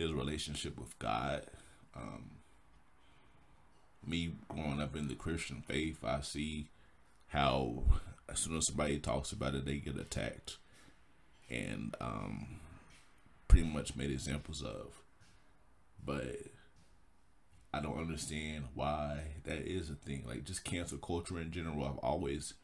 his 0.00 0.12
relationship 0.12 0.78
with 0.78 0.98
God. 0.98 1.46
Um, 1.94 2.30
me 4.06 4.32
growing 4.48 4.80
up 4.80 4.96
in 4.96 5.08
the 5.08 5.14
Christian 5.14 5.62
faith, 5.66 6.02
I 6.04 6.20
see 6.22 6.68
how 7.28 7.84
as 8.28 8.40
soon 8.40 8.56
as 8.56 8.66
somebody 8.66 8.98
talks 8.98 9.32
about 9.32 9.54
it, 9.54 9.66
they 9.66 9.76
get 9.76 9.98
attacked, 9.98 10.56
and 11.48 11.94
um, 12.00 12.60
pretty 13.50 13.66
much 13.66 13.96
made 13.96 14.10
examples 14.10 14.62
of. 14.62 15.02
But 16.02 16.36
I 17.72 17.80
don't 17.80 17.98
understand 17.98 18.64
why 18.74 19.18
that 19.44 19.58
is 19.58 19.90
a 19.90 19.94
thing. 19.94 20.24
Like 20.26 20.44
just 20.44 20.64
cancel 20.64 20.98
culture 20.98 21.38
in 21.38 21.50
general, 21.52 21.84
I've 21.84 21.98
always 21.98 22.54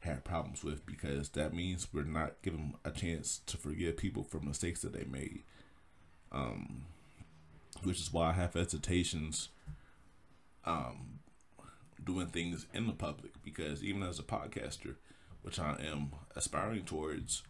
had 0.00 0.24
problems 0.24 0.64
with 0.64 0.86
because 0.86 1.30
that 1.30 1.52
means 1.54 1.88
we're 1.92 2.04
not 2.04 2.40
giving 2.42 2.74
a 2.84 2.90
chance 2.90 3.40
to 3.46 3.56
forgive 3.56 3.96
people 3.96 4.22
for 4.24 4.40
mistakes 4.40 4.82
that 4.82 4.92
they 4.92 5.04
made 5.04 5.42
um, 6.32 6.82
which 7.82 8.00
is 8.00 8.12
why 8.12 8.30
I 8.30 8.32
have 8.32 8.54
hesitations 8.54 9.48
um, 10.64 11.20
doing 12.02 12.26
things 12.28 12.66
in 12.74 12.86
the 12.86 12.92
public 12.92 13.32
because 13.42 13.82
even 13.82 14.02
as 14.02 14.18
a 14.18 14.22
podcaster, 14.24 14.96
which 15.42 15.58
I 15.58 15.76
am 15.86 16.12
aspiring 16.34 16.84
towards, 16.84 17.42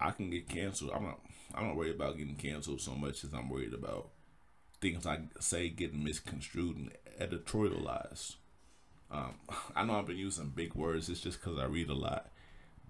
I 0.00 0.10
can 0.10 0.30
get 0.30 0.48
canceled. 0.48 0.92
I'm 0.94 1.04
not. 1.04 1.20
I'm 1.54 1.68
not 1.68 1.76
worried 1.76 1.94
about 1.94 2.18
getting 2.18 2.34
canceled 2.34 2.80
so 2.80 2.94
much 2.94 3.24
as 3.24 3.32
I'm 3.32 3.48
worried 3.48 3.72
about 3.72 4.10
things 4.80 5.06
I 5.06 5.20
say 5.40 5.68
getting 5.68 6.04
misconstrued 6.04 6.76
and 6.76 6.90
editorialized. 7.20 8.34
Um, 9.10 9.34
I 9.76 9.84
know 9.84 9.98
I've 9.98 10.06
been 10.06 10.16
using 10.16 10.52
big 10.54 10.74
words. 10.74 11.08
It's 11.08 11.20
just 11.20 11.40
because 11.40 11.58
I 11.58 11.64
read 11.64 11.88
a 11.88 11.94
lot, 11.94 12.30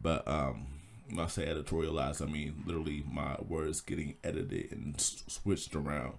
but 0.00 0.26
um, 0.26 0.66
when 1.08 1.20
I 1.20 1.28
say 1.28 1.46
editorialized, 1.46 2.22
I 2.22 2.26
mean 2.26 2.64
literally 2.66 3.04
my 3.10 3.36
words 3.46 3.80
getting 3.80 4.16
edited 4.25 4.72
and 4.72 5.00
switched 5.00 5.76
around. 5.76 6.14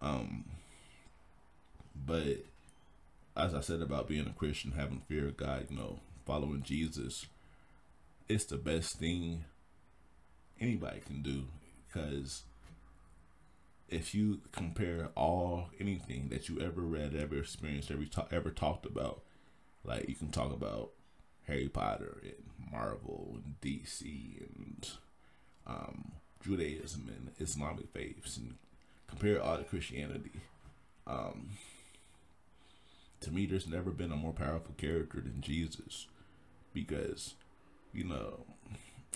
Um, 0.00 0.44
but 1.94 2.44
as 3.36 3.54
I 3.54 3.60
said 3.60 3.82
about 3.82 4.08
being 4.08 4.26
a 4.26 4.32
Christian, 4.32 4.72
having 4.72 5.02
fear 5.08 5.28
of 5.28 5.36
God, 5.36 5.66
you 5.70 5.76
know, 5.76 6.00
following 6.26 6.62
Jesus, 6.62 7.26
it's 8.28 8.44
the 8.44 8.56
best 8.56 8.98
thing 8.98 9.44
anybody 10.62 11.00
can 11.00 11.22
do 11.22 11.44
because 11.86 12.42
if 13.88 14.14
you 14.14 14.40
compare 14.52 15.10
all 15.14 15.68
anything 15.78 16.28
that 16.30 16.48
you 16.48 16.58
ever 16.60 16.80
read, 16.80 17.14
ever 17.14 17.38
experienced, 17.38 17.90
ever 17.90 18.04
ta- 18.04 18.26
ever 18.30 18.50
talked 18.50 18.86
about, 18.86 19.22
like 19.84 20.08
you 20.08 20.14
can 20.14 20.30
talk 20.30 20.52
about 20.52 20.90
Harry 21.46 21.68
Potter 21.68 22.22
and 22.22 22.70
Marvel 22.72 23.38
and 23.44 23.54
DC 23.60 24.02
and 24.56 24.88
um, 25.66 26.12
Judaism 26.42 27.10
and 27.14 27.30
Islamic 27.38 27.92
faiths 27.92 28.38
and 28.38 28.54
compare 29.08 29.42
all 29.42 29.58
to 29.58 29.64
Christianity. 29.64 30.40
Um, 31.06 31.50
to 33.20 33.30
me, 33.30 33.46
there's 33.46 33.68
never 33.68 33.90
been 33.90 34.12
a 34.12 34.16
more 34.16 34.32
powerful 34.32 34.74
character 34.78 35.20
than 35.20 35.40
Jesus 35.40 36.06
because, 36.72 37.34
you 37.92 38.04
know, 38.04 38.44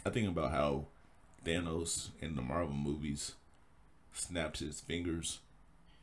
I 0.05 0.11
think 0.11 0.29
about 0.29 0.53
how 0.53 0.87
Thanos 1.47 2.09
in 2.21 2.35
the 2.35 2.43
Marvel 2.43 2.75
movies 2.75 3.35
snapped 4.13 4.59
his 4.59 4.81
fingers 4.81 5.39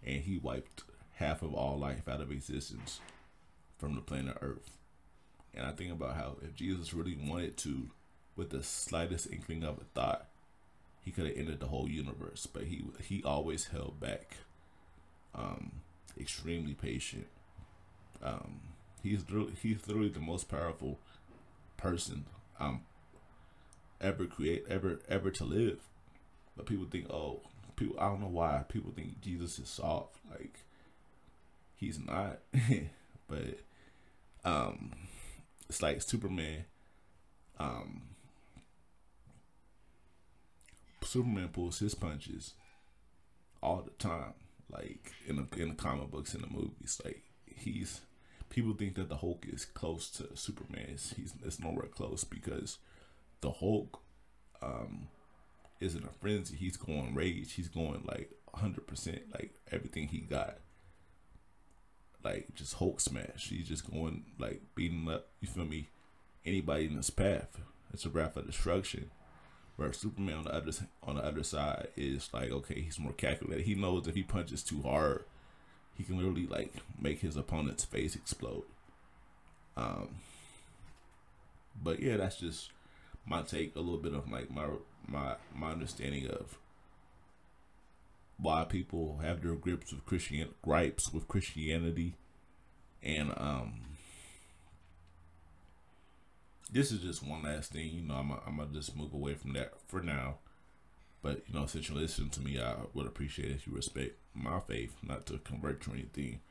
and 0.06 0.22
he 0.22 0.38
wiped 0.38 0.84
half 1.16 1.42
of 1.42 1.54
all 1.54 1.78
life 1.78 2.08
out 2.08 2.22
of 2.22 2.32
existence 2.32 3.02
from 3.78 3.96
the 3.96 4.02
planet 4.02 4.38
Earth. 4.42 4.78
And 5.54 5.66
I 5.66 5.72
think 5.72 5.92
about 5.92 6.16
how 6.16 6.38
if 6.42 6.56
Jesus 6.56 6.94
really 6.94 7.18
wanted 7.22 7.58
to, 7.58 7.90
with 8.36 8.50
the 8.50 8.64
slightest 8.64 9.32
inkling 9.32 9.64
of 9.64 9.78
a 9.78 9.84
thought, 9.94 10.28
he 11.02 11.12
could 11.12 11.26
have 11.28 11.38
ended 11.38 11.60
the 11.60 11.68
whole 11.68 11.90
universe. 11.90 12.48
But 12.52 12.64
he 12.64 12.86
he 13.04 13.22
always 13.24 13.68
held 13.68 14.00
back. 14.00 14.38
Um, 15.36 15.82
extremely 16.20 16.74
patient. 16.74 17.28
Um, 18.24 18.62
he's 19.04 19.24
he's 19.62 19.88
literally 19.88 20.10
the 20.10 20.20
most 20.20 20.50
powerful 20.50 21.00
person 21.76 22.26
um 22.60 22.82
ever 24.03 24.25
create 24.25 24.65
ever 24.69 25.00
ever 25.07 25.31
to 25.31 25.45
live. 25.45 25.79
But 26.55 26.65
people 26.67 26.86
think, 26.86 27.10
oh, 27.10 27.41
people 27.75 27.95
I 28.00 28.07
don't 28.10 28.22
know 28.22 28.27
why 28.27 28.63
people 28.67 28.91
think 28.91 29.22
Jesus 29.22 29.60
is 29.60 29.69
soft. 29.69 30.17
Like 30.29 30.60
he's 31.75 32.00
not. 32.00 32.39
but 33.27 33.60
um 34.45 34.91
it's 35.69 35.81
like 35.81 36.01
Superman 36.01 36.65
um 37.60 38.01
Superman 41.03 41.50
pulls 41.50 41.79
his 41.79 41.95
punches 41.95 42.53
all 43.62 43.81
the 43.83 43.91
time. 43.91 44.33
Like 44.69 45.12
in 45.27 45.36
the 45.36 45.62
in 45.62 45.69
the 45.69 45.75
comic 45.75 46.12
books 46.12 46.33
in 46.33 46.41
the 46.41 46.48
movies. 46.48 47.01
Like 47.03 47.24
he's 47.45 48.01
people 48.50 48.74
think 48.74 48.95
that 48.95 49.10
the 49.10 49.17
Hulk 49.17 49.45
is 49.51 49.65
close 49.65 50.10
to 50.12 50.36
Superman. 50.36 50.98
He's 51.15 51.33
it's 51.43 51.60
nowhere 51.60 51.88
close 51.88 52.24
because 52.24 52.77
the 53.44 53.52
Hulk 53.52 54.00
um 54.62 55.08
is 55.80 55.96
in 55.96 56.04
a 56.04 56.14
frenzy. 56.22 56.56
He's 56.56 56.78
going 56.78 57.14
rage. 57.14 57.54
He's 57.54 57.68
going 57.68 58.04
like 58.08 58.32
hundred 58.56 58.88
percent, 58.88 59.22
like 59.34 59.54
everything 59.72 60.08
he 60.08 60.20
got. 60.20 60.58
Like 62.24 62.56
just 62.56 62.76
Hulk 62.76 63.02
smash. 63.02 63.50
He's 63.50 63.68
just 63.68 63.92
going 63.92 64.24
like 64.40 64.62
beating 64.76 65.08
up. 65.10 65.28
You 65.42 65.48
feel 65.50 65.66
me? 65.66 65.90
Anybody 66.46 66.86
in 66.86 66.96
his 66.96 67.10
path. 67.10 67.60
It's 67.94 68.06
a 68.06 68.10
wrath 68.10 68.38
of 68.38 68.48
destruction. 68.48 69.12
Where 69.76 69.92
Superman 69.92 70.38
on 70.38 70.44
the 70.46 70.56
other 70.56 70.72
on 71.04 71.16
the 71.16 71.26
other 71.26 71.44
side 71.44 71.90
is 71.98 72.30
like 72.34 72.50
okay, 72.50 72.80
he's 72.80 73.00
more 73.00 73.12
calculated. 73.14 73.66
He 73.66 73.76
knows 73.76 74.08
if 74.08 74.16
he 74.16 74.24
punches 74.24 74.64
too 74.64 74.82
hard, 74.84 75.26
he 75.96 76.04
can 76.04 76.18
literally 76.18 76.48
like 76.48 76.74
make 77.00 77.20
his 77.20 77.36
opponent's 77.36 77.84
face 77.84 78.16
explode. 78.16 78.64
Um. 79.75 80.10
But 81.84 82.00
yeah, 82.00 82.18
that's 82.18 82.38
just 82.38 82.70
my 83.25 83.42
take. 83.42 83.75
A 83.75 83.79
little 83.79 84.00
bit 84.00 84.14
of 84.14 84.29
like 84.31 84.50
my 84.51 84.68
my 85.07 85.36
my 85.53 85.72
understanding 85.72 86.27
of 86.27 86.57
why 88.38 88.66
people 88.66 89.20
have 89.24 89.42
their 89.42 89.55
grips 89.55 89.92
with 89.94 90.05
Christian 90.05 90.50
gripes 90.62 91.12
with 91.14 91.27
Christianity, 91.27 92.16
and 93.01 93.31
um, 93.38 93.81
this 96.72 96.92
is 96.92 97.01
just 97.01 97.25
one 97.25 97.44
last 97.44 97.72
thing. 97.72 97.90
You 97.90 98.01
know, 98.01 98.16
I'm 98.16 98.31
a, 98.31 98.40
I'm 98.46 98.57
gonna 98.57 98.74
just 98.74 98.96
move 98.96 99.14
away 99.14 99.36
from 99.36 99.53
that 99.53 99.74
for 99.88 100.01
now. 100.01 100.36
But 101.22 101.44
you 101.48 101.57
know, 101.57 101.66
since 101.66 101.90
you 101.90 101.96
listen 101.96 102.29
to 102.31 102.42
me, 102.42 102.59
I 102.59 102.75
would 102.94 103.07
appreciate 103.07 103.51
if 103.51 103.66
you 103.66 103.74
respect 103.74 104.18
my 104.33 104.59
faith, 104.59 104.96
not 105.01 105.25
to 105.27 105.38
convert 105.38 105.81
to 105.81 105.94
anything. 105.94 106.42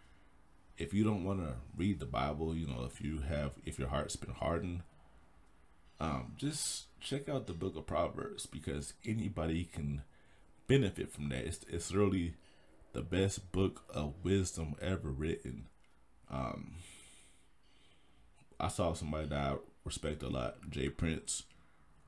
If 0.79 0.95
you 0.95 1.05
don't 1.05 1.25
want 1.25 1.41
to 1.41 1.57
read 1.77 2.01
the 2.01 2.07
Bible, 2.07 2.57
you 2.57 2.67
know, 2.67 2.89
if 2.91 3.01
you 3.03 3.21
have, 3.21 3.53
if 3.67 3.79
your 3.79 3.89
heart's 3.89 4.17
been 4.17 4.33
hardened, 4.33 4.81
um, 6.03 6.33
just 6.37 6.87
check 7.01 7.29
out 7.29 7.47
the 7.47 7.53
book 7.53 7.77
of 7.77 7.87
Proverbs 7.87 8.45
because 8.45 8.95
anybody 9.07 9.71
can 9.73 10.03
benefit 10.67 11.13
from 11.13 11.29
that. 11.29 11.45
It's, 11.45 11.61
it's 11.69 11.95
really 11.95 12.35
the 12.93 13.03
best 13.03 13.53
book 13.53 13.85
of 13.89 14.15
wisdom 14.25 14.75
ever 14.83 15.11
written. 15.11 15.67
Um, 16.29 16.75
I 18.59 18.67
saw 18.67 18.95
somebody 18.95 19.29
that 19.29 19.39
I 19.39 19.57
respect 19.85 20.25
a 20.25 20.29
lot, 20.29 20.69
Jay 20.71 20.89
Prince, 20.89 21.45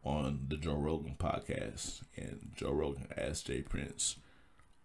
on 0.03 0.47
the 0.49 0.57
Joe 0.57 0.75
Rogan 0.75 1.15
podcast, 1.17 2.03
and 2.17 2.51
Joe 2.57 2.73
Rogan 2.73 3.07
asked 3.17 3.47
Jay 3.47 3.63
Prince, 3.63 4.17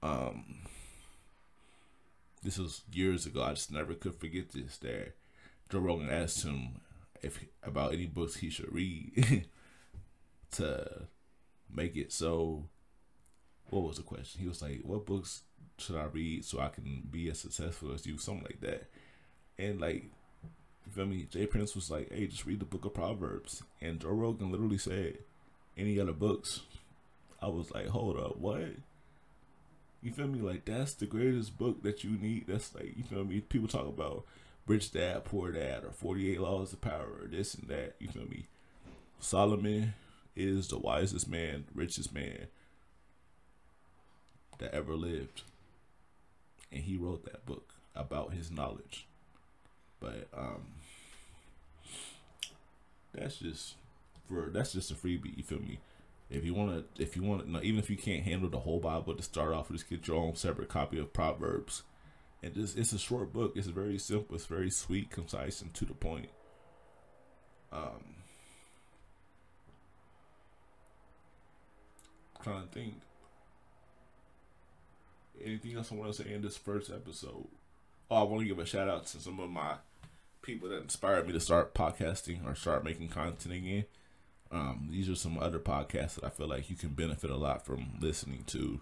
um, 0.03 0.59
this 2.43 2.59
was 2.59 2.83
years 2.93 3.25
ago. 3.25 3.41
I 3.41 3.53
just 3.53 3.71
never 3.71 3.95
could 3.95 4.15
forget 4.15 4.51
this. 4.51 4.77
There, 4.77 5.15
Joe 5.67 5.79
Rogan 5.79 6.11
asked 6.11 6.43
him 6.43 6.81
if 7.21 7.43
about 7.63 7.93
any 7.93 8.05
books 8.05 8.37
he 8.37 8.49
should 8.49 8.73
read 8.73 9.45
to 10.51 11.07
make 11.73 11.95
it 11.95 12.11
so. 12.11 12.65
What 13.69 13.83
was 13.83 13.97
the 13.97 14.03
question? 14.03 14.41
He 14.41 14.47
was 14.47 14.61
like, 14.61 14.81
"What 14.83 15.05
books 15.05 15.43
should 15.77 15.95
I 15.95 16.05
read 16.05 16.43
so 16.43 16.59
I 16.59 16.69
can 16.69 17.03
be 17.09 17.29
as 17.29 17.39
successful 17.39 17.93
as 17.93 18.05
you?" 18.05 18.17
Something 18.17 18.45
like 18.45 18.61
that. 18.61 18.89
And 19.57 19.79
like, 19.79 20.05
you 20.85 20.91
feel 20.91 21.05
me? 21.05 21.27
Jay 21.29 21.45
Prince 21.45 21.75
was 21.75 21.91
like, 21.91 22.11
"Hey, 22.11 22.27
just 22.27 22.45
read 22.45 22.59
the 22.59 22.65
Book 22.65 22.85
of 22.85 22.93
Proverbs." 22.93 23.63
And 23.81 23.99
Joe 23.99 24.09
Rogan 24.09 24.51
literally 24.51 24.77
said, 24.79 25.19
"Any 25.77 25.99
other 25.99 26.13
books?" 26.13 26.61
I 27.41 27.47
was 27.47 27.71
like, 27.71 27.87
"Hold 27.87 28.17
up, 28.17 28.37
what?" 28.37 28.69
You 30.01 30.11
feel 30.11 30.27
me? 30.27 30.39
Like 30.39 30.65
that's 30.65 30.93
the 30.93 31.05
greatest 31.05 31.57
book 31.57 31.83
that 31.83 32.03
you 32.03 32.11
need. 32.11 32.45
That's 32.47 32.73
like 32.73 32.97
you 32.97 33.03
feel 33.03 33.25
me. 33.25 33.41
People 33.41 33.67
talk 33.67 33.87
about 33.87 34.25
Rich 34.67 34.91
Dad, 34.91 35.25
Poor 35.25 35.51
Dad, 35.51 35.83
or 35.83 35.91
Forty 35.91 36.31
Eight 36.31 36.41
Laws 36.41 36.73
of 36.73 36.81
Power, 36.81 37.21
or 37.21 37.27
this 37.27 37.55
and 37.55 37.67
that. 37.69 37.95
You 37.99 38.07
feel 38.07 38.27
me? 38.27 38.47
Solomon 39.19 39.93
is 40.35 40.67
the 40.69 40.77
wisest 40.77 41.27
man, 41.27 41.65
richest 41.73 42.13
man 42.13 42.47
that 44.59 44.73
ever 44.73 44.93
lived. 44.95 45.43
And 46.71 46.83
he 46.83 46.97
wrote 46.97 47.25
that 47.25 47.45
book 47.45 47.73
about 47.95 48.33
his 48.33 48.51
knowledge. 48.51 49.07
But 49.99 50.27
um 50.35 50.67
that's 53.13 53.37
just 53.37 53.75
for 54.27 54.49
that's 54.53 54.73
just 54.73 54.91
a 54.91 54.93
freebie, 54.93 55.35
you 55.35 55.43
feel 55.43 55.59
me? 55.59 55.79
If 56.29 56.45
you 56.45 56.53
wanna 56.53 56.83
if 56.97 57.15
you 57.15 57.23
wanna 57.23 57.45
no, 57.45 57.59
even 57.61 57.79
if 57.79 57.89
you 57.89 57.97
can't 57.97 58.23
handle 58.23 58.49
the 58.49 58.59
whole 58.59 58.79
Bible 58.79 59.15
to 59.15 59.23
start 59.23 59.53
off, 59.53 59.71
just 59.71 59.89
get 59.89 60.07
your 60.07 60.17
own 60.17 60.35
separate 60.35 60.69
copy 60.69 60.99
of 60.99 61.11
Proverbs. 61.11 61.83
And 62.41 62.53
just 62.53 62.77
it's 62.77 62.93
a 62.93 62.99
short 62.99 63.33
book. 63.33 63.53
It's 63.55 63.67
very 63.67 63.97
simple, 63.97 64.35
it's 64.35 64.45
very 64.45 64.69
sweet, 64.69 65.09
concise, 65.09 65.61
and 65.61 65.73
to 65.73 65.85
the 65.85 65.93
point. 65.93 66.29
Um 67.71 68.15
trying 72.43 72.67
to 72.67 72.73
think. 72.73 72.95
Anything 75.43 75.75
else 75.75 75.91
I 75.91 75.95
want 75.95 76.13
to 76.13 76.23
say 76.23 76.33
in 76.33 76.41
this 76.41 76.57
first 76.57 76.91
episode? 76.91 77.47
Oh, 78.11 78.15
I 78.15 78.23
want 78.23 78.41
to 78.41 78.47
give 78.47 78.59
a 78.59 78.65
shout 78.65 78.89
out 78.89 79.05
to 79.07 79.19
some 79.19 79.39
of 79.39 79.49
my 79.49 79.75
people 80.41 80.69
that 80.69 80.81
inspired 80.81 81.27
me 81.27 81.33
to 81.33 81.39
start 81.39 81.73
podcasting 81.73 82.45
or 82.45 82.55
start 82.55 82.83
making 82.83 83.09
content 83.09 83.53
again. 83.53 83.85
Um, 84.51 84.89
these 84.91 85.09
are 85.09 85.15
some 85.15 85.37
other 85.37 85.59
podcasts 85.59 86.15
that 86.15 86.23
I 86.23 86.29
feel 86.29 86.47
like 86.47 86.69
you 86.69 86.75
can 86.75 86.89
benefit 86.89 87.29
a 87.29 87.37
lot 87.37 87.65
from 87.65 87.99
listening 88.01 88.43
to. 88.47 88.81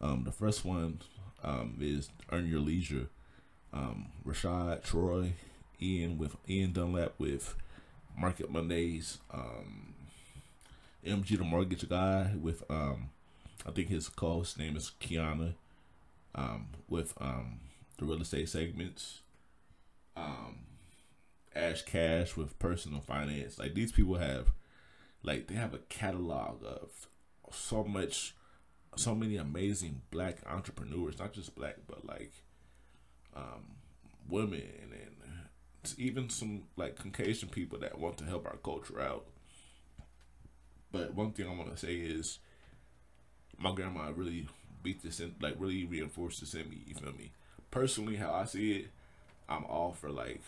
Um, 0.00 0.24
the 0.24 0.32
first 0.32 0.64
one 0.64 1.00
um, 1.44 1.76
is 1.80 2.10
Earn 2.30 2.46
Your 2.46 2.60
Leisure. 2.60 3.08
Um, 3.72 4.06
Rashad 4.26 4.84
Troy, 4.84 5.32
Ian 5.80 6.18
with 6.18 6.36
Ian 6.48 6.72
Dunlap 6.72 7.14
with 7.18 7.54
Market 8.16 8.50
Mondays. 8.50 9.18
Um, 9.32 9.94
MG 11.06 11.38
the 11.38 11.44
mortgage 11.44 11.88
guy 11.88 12.32
with 12.40 12.68
um 12.68 13.10
I 13.66 13.70
think 13.70 13.88
his 13.88 14.08
co-host 14.08 14.58
name 14.58 14.76
is 14.76 14.92
Kiana 15.00 15.54
um 16.34 16.68
with 16.88 17.14
um 17.20 17.60
the 17.98 18.04
real 18.04 18.20
estate 18.20 18.48
segments 18.48 19.20
um 20.16 20.58
Ash 21.54 21.82
Cash 21.82 22.36
with 22.36 22.58
personal 22.58 23.00
finance 23.00 23.58
like 23.58 23.74
these 23.74 23.92
people 23.92 24.16
have 24.16 24.50
like 25.22 25.46
they 25.46 25.54
have 25.54 25.74
a 25.74 25.78
catalog 25.88 26.62
of 26.64 27.08
so 27.52 27.84
much 27.84 28.34
so 28.96 29.14
many 29.14 29.36
amazing 29.36 30.02
black 30.10 30.38
entrepreneurs, 30.46 31.18
not 31.18 31.32
just 31.32 31.54
black, 31.54 31.76
but 31.86 32.04
like 32.06 32.32
um, 33.34 33.76
women 34.28 34.62
and 34.82 34.96
even 35.98 36.28
some 36.28 36.64
like 36.76 36.96
Caucasian 36.96 37.48
people 37.48 37.78
that 37.78 37.98
want 37.98 38.18
to 38.18 38.24
help 38.24 38.46
our 38.46 38.56
culture 38.56 39.00
out. 39.00 39.26
But 40.92 41.14
one 41.14 41.32
thing 41.32 41.46
I 41.46 41.54
want 41.54 41.70
to 41.70 41.76
say 41.76 41.94
is, 41.94 42.38
my 43.58 43.72
grandma 43.72 44.10
really 44.14 44.48
beat 44.82 45.02
this 45.02 45.20
in, 45.20 45.34
like 45.40 45.54
really 45.58 45.84
reinforced 45.84 46.40
this 46.40 46.54
in 46.54 46.68
me. 46.68 46.82
You 46.86 46.94
feel 46.94 47.12
me? 47.12 47.32
Personally, 47.70 48.16
how 48.16 48.32
I 48.32 48.44
see 48.44 48.72
it, 48.72 48.86
I'm 49.48 49.64
all 49.64 49.92
for 49.92 50.10
like 50.10 50.42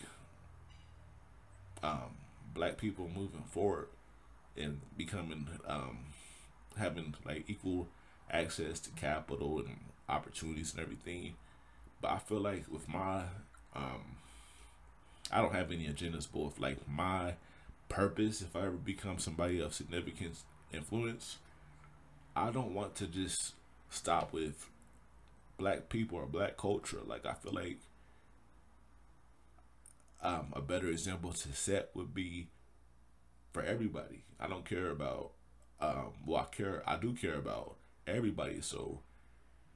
um, 1.83 2.17
black 2.53 2.77
people 2.77 3.09
moving 3.13 3.43
forward 3.43 3.87
and 4.57 4.81
becoming 4.97 5.47
um, 5.67 5.99
having 6.77 7.15
like 7.25 7.45
equal 7.47 7.87
access 8.29 8.79
to 8.81 8.89
capital 8.91 9.59
and 9.59 9.77
opportunities 10.07 10.73
and 10.73 10.81
everything. 10.81 11.35
But 12.01 12.11
I 12.11 12.17
feel 12.19 12.39
like 12.39 12.65
with 12.71 12.87
my 12.87 13.23
um, 13.75 14.17
I 15.31 15.41
don't 15.41 15.53
have 15.53 15.71
any 15.71 15.87
agendas, 15.87 16.27
but 16.31 16.39
with 16.43 16.59
like 16.59 16.87
my 16.87 17.35
purpose, 17.87 18.41
if 18.41 18.55
I 18.55 18.61
ever 18.61 18.71
become 18.71 19.19
somebody 19.19 19.59
of 19.59 19.73
significant 19.73 20.37
influence, 20.73 21.37
I 22.35 22.51
don't 22.51 22.73
want 22.73 22.95
to 22.95 23.07
just 23.07 23.53
stop 23.89 24.33
with 24.33 24.69
black 25.57 25.89
people 25.89 26.17
or 26.19 26.25
black 26.25 26.57
culture. 26.57 26.99
Like 27.05 27.25
I 27.25 27.33
feel 27.33 27.53
like 27.53 27.79
um, 30.21 30.47
a 30.53 30.61
better 30.61 30.87
example 30.87 31.31
to 31.31 31.53
set 31.53 31.89
would 31.93 32.13
be 32.13 32.47
for 33.51 33.61
everybody. 33.63 34.23
I 34.39 34.47
don't 34.47 34.65
care 34.65 34.89
about 34.89 35.31
um, 35.81 36.11
well, 36.25 36.41
I 36.41 36.55
care. 36.55 36.83
I 36.85 36.97
do 36.97 37.13
care 37.13 37.35
about 37.35 37.75
everybody. 38.09 38.61
So 38.61 38.99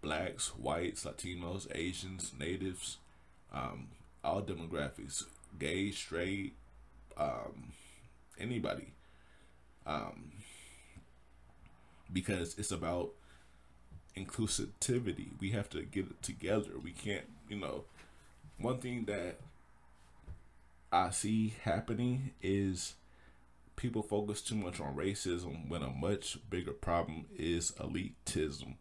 blacks, 0.01 0.49
whites, 0.49 1.05
Latinos, 1.05 1.67
Asians, 1.73 2.31
natives, 2.37 2.97
um, 3.53 3.87
all 4.23 4.41
demographics, 4.41 5.23
gay, 5.57 5.91
straight, 5.91 6.55
um, 7.17 7.73
anybody. 8.39 8.93
Um, 9.85 10.31
because 12.11 12.55
it's 12.57 12.71
about 12.71 13.11
inclusivity. 14.15 15.29
We 15.39 15.51
have 15.51 15.69
to 15.71 15.83
get 15.83 16.05
it 16.05 16.21
together. 16.21 16.71
We 16.81 16.91
can't, 16.91 17.25
you 17.49 17.57
know, 17.57 17.85
one 18.57 18.77
thing 18.79 19.05
that 19.05 19.39
I 20.91 21.09
see 21.09 21.55
happening 21.63 22.31
is 22.41 22.93
people 23.75 24.03
focus 24.03 24.41
too 24.41 24.55
much 24.55 24.79
on 24.79 24.95
racism 24.95 25.67
when 25.69 25.83
a 25.83 25.89
much 25.89 26.37
bigger 26.49 26.71
problem 26.71 27.25
is 27.35 27.71
elitism. 27.73 28.75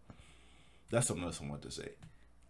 That's 0.91 1.07
something 1.07 1.25
else 1.25 1.41
I 1.43 1.49
want 1.49 1.63
to 1.63 1.71
say. 1.71 1.91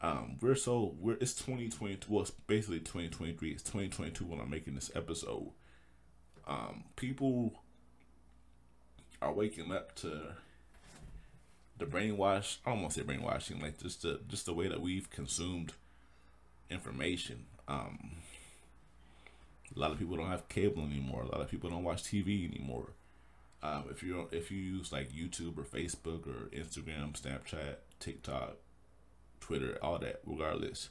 Um, 0.00 0.36
we're 0.40 0.56
so 0.56 0.96
we're 0.98 1.16
it's 1.20 1.34
2022. 1.34 2.12
Well, 2.12 2.22
it's 2.22 2.32
basically 2.32 2.80
2023. 2.80 3.50
It's 3.52 3.62
2022 3.62 4.24
when 4.24 4.40
I'm 4.40 4.50
making 4.50 4.74
this 4.74 4.90
episode. 4.96 5.52
Um, 6.46 6.84
people 6.96 7.62
are 9.20 9.32
waking 9.32 9.70
up 9.70 9.94
to 9.96 10.34
the 11.78 11.86
brainwash. 11.86 12.56
I 12.66 12.74
to 12.74 12.90
say 12.90 13.02
brainwashing, 13.02 13.60
like 13.60 13.80
just 13.80 14.02
the 14.02 14.20
just 14.26 14.46
the 14.46 14.54
way 14.54 14.66
that 14.66 14.80
we've 14.80 15.08
consumed 15.08 15.74
information. 16.68 17.46
Um, 17.68 18.16
a 19.74 19.78
lot 19.78 19.90
of 19.90 19.98
people 19.98 20.16
don't 20.16 20.30
have 20.30 20.48
cable 20.48 20.82
anymore. 20.82 21.22
A 21.22 21.26
lot 21.26 21.40
of 21.40 21.50
people 21.50 21.70
don't 21.70 21.84
watch 21.84 22.02
TV 22.02 22.48
anymore. 22.48 22.90
Um, 23.62 23.84
if 23.90 24.02
you 24.02 24.28
if 24.32 24.50
you 24.50 24.58
use 24.58 24.92
like 24.92 25.12
YouTube 25.12 25.56
or 25.56 25.62
Facebook 25.62 26.26
or 26.26 26.48
Instagram, 26.50 27.12
Snapchat, 27.12 27.76
TikTok, 28.00 28.56
Twitter, 29.40 29.78
all 29.80 29.98
that, 29.98 30.20
regardless, 30.26 30.90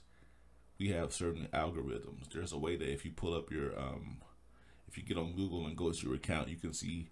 we 0.80 0.89
have 0.89 1.13
certain 1.13 1.48
algorithms. 1.54 2.30
There's 2.34 2.54
a 2.54 2.58
way 2.58 2.78
that 2.78 2.91
if 2.91 3.04
you 3.04 3.12
pull 3.12 3.34
up 3.34 3.52
your 3.52 3.78
um, 3.78 4.17
if 4.88 4.98
you 4.98 5.04
get 5.04 5.17
on 5.17 5.34
Google 5.34 5.65
and 5.65 5.76
go 5.76 5.91
to 5.91 6.06
your 6.06 6.15
account, 6.15 6.50
you 6.50 6.56
can 6.58 6.74
see. 6.74 7.10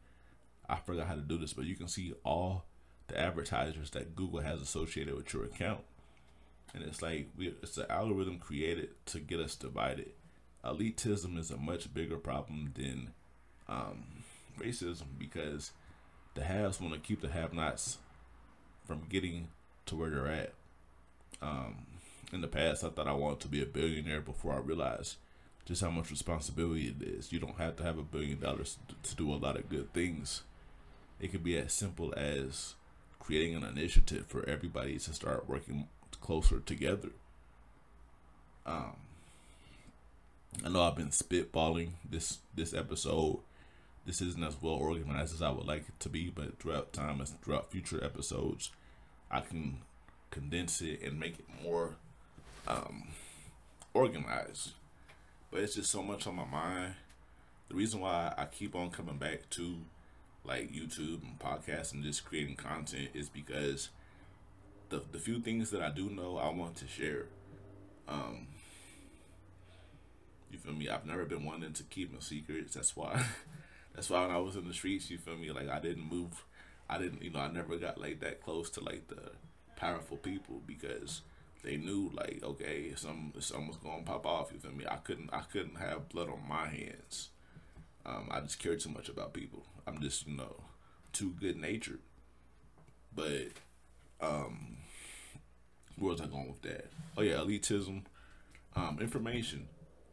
I 0.72 0.76
forgot 0.76 1.08
how 1.08 1.16
to 1.16 1.22
do 1.22 1.38
this, 1.38 1.54
but 1.54 1.66
you 1.66 1.76
can 1.76 1.88
see 1.88 2.14
all 2.24 2.66
the 3.08 3.20
advertisers 3.20 3.90
that 3.92 4.16
Google 4.16 4.42
has 4.42 4.62
associated 4.62 5.16
with 5.16 5.34
your 5.34 5.44
account, 5.44 5.80
and 6.76 6.84
it's 6.84 7.02
like 7.02 7.28
we, 7.36 7.48
it's 7.64 7.78
an 7.78 7.88
algorithm 7.90 8.38
created 8.38 8.90
to 9.08 9.20
get 9.20 9.40
us 9.40 9.56
divided 9.56 10.12
elitism 10.64 11.38
is 11.38 11.52
a 11.52 11.58
much 11.58 11.94
bigger 11.94 12.18
problem 12.18 12.74
than 12.76 13.12
um, 13.68 14.24
racism 14.60 15.06
because 15.18 15.72
the 16.36 16.44
haves 16.44 16.82
want 16.82 16.94
to 16.94 17.00
keep 17.00 17.22
the 17.22 17.30
have-nots 17.30 17.98
from 18.86 19.04
getting 19.10 19.48
to 19.86 19.96
where 19.96 20.10
they're 20.10 20.28
at. 20.28 20.54
Um, 21.42 21.86
in 22.32 22.42
the 22.42 22.48
past, 22.48 22.84
I 22.84 22.90
thought 22.90 23.08
I 23.08 23.14
wanted 23.14 23.40
to 23.42 23.48
be 23.48 23.62
a 23.62 23.66
billionaire 23.66 24.22
before 24.22 24.54
I 24.54 24.58
realized 24.58 25.16
just 25.66 25.82
how 25.82 25.90
much 25.90 26.12
responsibility 26.12 26.88
it 26.88 27.02
is. 27.02 27.32
You 27.32 27.40
don't 27.40 27.58
have 27.58 27.76
to 27.78 27.84
have 27.84 27.98
a 27.98 28.04
billion 28.04 28.40
dollars 28.40 28.78
to 29.04 29.16
do 29.16 29.32
a 29.32 29.36
lot 29.36 29.58
of 29.58 29.70
good 29.70 29.94
things. 29.94 30.44
It 31.20 31.32
could 31.32 31.44
be 31.44 31.58
as 31.58 31.74
simple 31.74 32.14
as 32.16 32.76
creating 33.20 33.56
an 33.56 33.64
initiative 33.64 34.26
for 34.28 34.48
everybody 34.48 34.98
to 34.98 35.14
start 35.14 35.48
working 35.48 35.88
closer 36.22 36.60
together. 36.60 37.10
Um, 38.66 38.96
I 40.66 40.70
know 40.70 40.84
I've 40.84 40.96
been 40.96 41.10
spitballing 41.10 41.92
this 42.10 42.40
this 42.56 42.74
episode. 42.74 43.40
This 44.06 44.22
isn't 44.22 44.44
as 44.44 44.62
well 44.62 44.74
organized 44.74 45.34
as 45.34 45.42
I 45.42 45.52
would 45.52 45.68
like 45.68 45.88
it 45.88 46.00
to 46.00 46.10
be, 46.10 46.30
but 46.30 46.60
throughout 46.60 46.94
time 46.94 47.20
and 47.20 47.30
throughout 47.42 47.72
future 47.72 48.04
episodes, 48.04 48.72
I 49.30 49.42
can 49.42 49.78
condense 50.32 50.82
it 50.82 51.02
and 51.02 51.20
make 51.20 51.40
it 51.40 51.46
more 51.64 51.96
um, 52.68 53.10
organized. 53.94 54.72
But 55.52 55.62
it's 55.62 55.76
just 55.76 55.92
so 55.92 56.02
much 56.02 56.28
on 56.28 56.36
my 56.36 56.46
mind. 56.46 56.96
The 57.70 57.76
reason 57.76 58.02
why 58.02 58.34
I 58.38 58.46
keep 58.46 58.76
on 58.76 58.90
coming 58.90 59.18
back 59.18 59.50
to 59.52 59.78
like 60.44 60.72
YouTube 60.72 61.22
and 61.24 61.38
podcasts 61.40 61.94
and 61.94 62.04
just 62.04 62.26
creating 62.26 62.56
content 62.56 63.10
is 63.14 63.30
because 63.30 63.90
the 64.90 65.04
the 65.12 65.20
few 65.20 65.40
things 65.40 65.70
that 65.70 65.82
I 65.82 65.90
do 65.90 66.10
know 66.10 66.38
I 66.38 66.50
want 66.50 66.76
to 66.78 66.88
share. 66.88 67.26
Um, 68.08 68.48
I've 70.90 71.06
never 71.06 71.26
been 71.26 71.46
wanting 71.46 71.74
to 71.74 71.84
keep 71.84 72.14
my 72.14 72.20
secrets. 72.20 72.76
That's 72.76 72.96
why. 72.96 73.26
that's 73.96 74.10
why 74.10 74.22
when 74.22 74.36
I 74.36 74.40
was 74.40 74.56
in 74.56 74.68
the 74.68 74.74
streets, 74.74 75.10
you 75.10 75.18
feel 75.18 75.38
me? 75.38 75.52
Like 75.52 75.70
I 75.70 75.80
didn't 75.80 76.10
move. 76.10 76.44
I 76.90 76.98
didn't. 76.98 77.22
You 77.22 77.32
know, 77.32 77.40
I 77.40 77.52
never 77.52 77.78
got 77.78 78.00
like 78.00 78.20
that 78.22 78.42
close 78.42 78.70
to 78.72 78.84
like 78.84 79.08
the 79.08 79.32
powerful 79.76 80.18
people 80.18 80.62
because 80.66 81.22
they 81.64 81.78
knew 81.78 82.12
like 82.14 82.42
okay, 82.44 82.90
if 82.92 83.00
some 83.00 83.34
if 83.36 83.44
something 83.44 83.68
was 83.68 83.78
gonna 83.78 84.04
pop 84.04 84.26
off. 84.26 84.52
You 84.54 84.60
feel 84.60 84.72
me? 84.72 84.86
I 84.90 84.98
couldn't. 84.98 85.30
I 85.34 85.42
couldn't 85.42 85.78
have 85.78 86.10
blood 86.10 86.30
on 86.30 86.48
my 86.48 86.68
hands. 86.68 87.30
Um, 88.06 88.30
I 88.32 88.40
just 88.40 88.60
cared 88.60 88.80
too 88.80 88.90
much 88.90 89.10
about 89.10 89.34
people. 89.34 89.66
I'm 89.86 90.02
just 90.02 90.28
you 90.28 90.36
know 90.36 90.64
too 91.14 91.36
good 91.40 91.58
natured. 91.58 92.00
But 93.16 93.50
um, 94.22 94.78
where 95.98 96.12
was 96.12 96.22
I 96.22 96.28
going 96.28 96.48
with 96.48 96.62
that? 96.64 96.90
Oh 97.18 97.22
yeah, 97.22 97.36
elitism. 97.36 98.04
Um, 98.76 99.00
information 99.02 99.68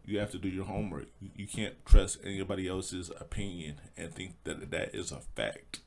you 0.06 0.20
have 0.20 0.30
to 0.30 0.38
do 0.38 0.48
your 0.48 0.64
homework. 0.64 1.06
You 1.36 1.46
can't 1.46 1.74
trust 1.84 2.18
anybody 2.24 2.68
else's 2.68 3.10
opinion 3.20 3.80
and 3.96 4.14
think 4.14 4.36
that 4.44 4.70
that 4.70 4.94
is 4.94 5.10
a 5.10 5.20
fact. 5.34 5.80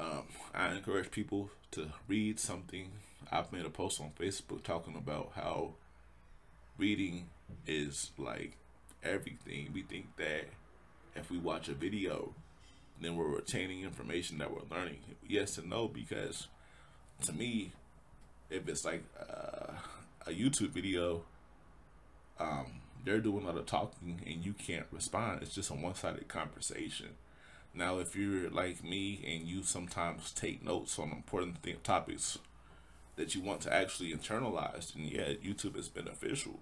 Um, 0.00 0.24
I 0.54 0.72
encourage 0.72 1.10
people 1.10 1.50
to 1.72 1.88
read 2.08 2.40
something. 2.40 2.90
I've 3.30 3.52
made 3.52 3.66
a 3.66 3.70
post 3.70 4.00
on 4.00 4.12
Facebook 4.18 4.62
talking 4.62 4.96
about 4.96 5.32
how 5.34 5.74
reading 6.78 7.28
is 7.66 8.10
like 8.16 8.56
everything. 9.02 9.68
We 9.74 9.82
think 9.82 10.16
that 10.16 10.46
if 11.14 11.30
we 11.30 11.38
watch 11.38 11.68
a 11.68 11.74
video, 11.74 12.34
then 13.00 13.16
we're 13.16 13.26
retaining 13.26 13.82
information 13.82 14.38
that 14.38 14.50
we're 14.50 14.76
learning. 14.76 15.00
Yes 15.28 15.58
and 15.58 15.68
no, 15.68 15.86
because 15.86 16.48
to 17.24 17.32
me, 17.32 17.72
if 18.48 18.68
it's 18.68 18.84
like 18.84 19.04
uh, 19.20 19.74
a 20.26 20.30
YouTube 20.30 20.70
video, 20.70 21.24
um, 22.42 22.66
they're 23.04 23.20
doing 23.20 23.46
all 23.46 23.52
the 23.52 23.62
talking 23.62 24.20
and 24.26 24.44
you 24.44 24.52
can't 24.52 24.86
respond. 24.90 25.42
It's 25.42 25.54
just 25.54 25.70
a 25.70 25.74
one 25.74 25.94
sided 25.94 26.28
conversation. 26.28 27.10
Now, 27.74 27.98
if 27.98 28.14
you're 28.14 28.50
like 28.50 28.84
me 28.84 29.24
and 29.26 29.48
you 29.48 29.62
sometimes 29.62 30.32
take 30.32 30.64
notes 30.64 30.98
on 30.98 31.10
important 31.10 31.62
th- 31.62 31.82
topics 31.82 32.38
that 33.16 33.34
you 33.34 33.40
want 33.40 33.62
to 33.62 33.72
actually 33.72 34.12
internalize, 34.12 34.92
then 34.92 35.04
yeah, 35.04 35.34
YouTube 35.42 35.76
is 35.76 35.88
beneficial. 35.88 36.60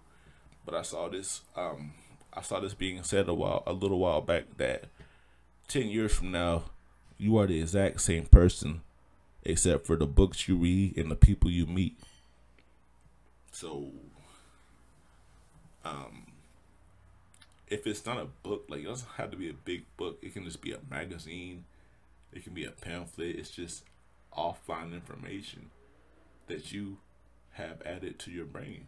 But 0.65 0.75
I 0.75 0.83
saw 0.83 1.09
this, 1.09 1.41
um, 1.57 1.95
I 2.33 2.43
saw 2.43 2.61
this 2.61 2.75
being 2.75 3.03
said 3.03 3.29
a 3.29 3.35
while, 3.35 3.63
a 3.67 3.73
little 3.73 3.99
while 3.99 4.21
back 4.21 4.57
that 4.59 4.85
ten 5.67 5.89
years 5.89 6.15
from 6.15 6.31
now, 6.31 6.65
you 7.19 7.37
are 7.39 7.47
the 7.47 7.61
exact 7.61 8.03
same 8.03 8.27
person, 8.27 8.83
except 9.43 9.87
for 9.87 9.97
the 9.97 10.07
books 10.07 10.47
you 10.47 10.57
read 10.57 10.97
and 10.97 11.11
the 11.11 11.17
people 11.17 11.51
you 11.51 11.67
meet. 11.67 11.99
So 13.53 13.91
um, 15.85 16.27
if 17.69 17.87
it's 17.87 18.05
not 18.05 18.19
a 18.19 18.27
book, 18.43 18.65
like 18.69 18.81
it 18.81 18.87
doesn't 18.87 19.09
have 19.17 19.31
to 19.31 19.37
be 19.37 19.49
a 19.49 19.55
big 19.55 19.85
book. 19.97 20.19
It 20.23 20.35
can 20.35 20.45
just 20.45 20.61
be 20.61 20.73
a 20.73 20.79
magazine. 20.91 21.65
It 22.33 22.45
can 22.45 22.53
be 22.53 22.65
a 22.65 22.71
pamphlet. 22.71 23.37
It's 23.37 23.51
just 23.51 23.85
offline 24.37 24.93
information 24.93 25.71
that 26.47 26.73
you 26.73 26.99
have 27.53 27.83
added 27.85 28.19
to 28.21 28.31
your 28.31 28.45
brain. 28.45 28.87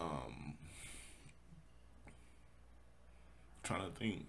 Um, 0.00 0.54
trying 3.62 3.90
to 3.90 3.96
think. 3.96 4.26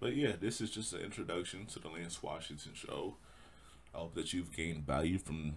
But 0.00 0.16
yeah, 0.16 0.32
this 0.38 0.60
is 0.60 0.70
just 0.70 0.92
an 0.92 1.00
introduction 1.00 1.66
to 1.66 1.78
the 1.78 1.88
Lance 1.88 2.22
Washington 2.22 2.72
show. 2.74 3.16
I 3.94 3.98
hope 3.98 4.14
that 4.14 4.32
you've 4.32 4.54
gained 4.54 4.86
value 4.86 5.18
from 5.18 5.54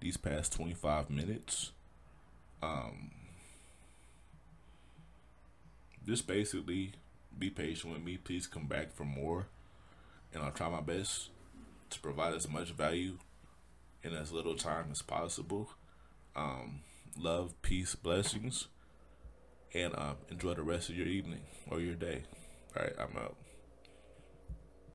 these 0.00 0.16
past 0.16 0.52
25 0.52 1.10
minutes. 1.10 1.72
Um, 2.64 3.10
just 6.06 6.26
basically 6.26 6.92
be 7.38 7.50
patient 7.50 7.92
with 7.92 8.02
me. 8.02 8.16
Please 8.16 8.46
come 8.46 8.66
back 8.66 8.92
for 8.92 9.04
more. 9.04 9.46
And 10.32 10.42
I'll 10.42 10.50
try 10.50 10.68
my 10.68 10.80
best 10.80 11.30
to 11.90 12.00
provide 12.00 12.34
as 12.34 12.48
much 12.48 12.70
value 12.72 13.18
in 14.02 14.14
as 14.14 14.32
little 14.32 14.56
time 14.56 14.86
as 14.90 15.02
possible. 15.02 15.70
Um, 16.34 16.80
love, 17.18 17.54
peace, 17.62 17.94
blessings. 17.94 18.68
And 19.72 19.94
uh, 19.94 20.14
enjoy 20.30 20.54
the 20.54 20.62
rest 20.62 20.88
of 20.88 20.96
your 20.96 21.06
evening 21.06 21.40
or 21.70 21.80
your 21.80 21.94
day. 21.94 22.22
All 22.76 22.82
right, 22.82 22.94
I'm 22.98 23.16
out. 23.16 23.36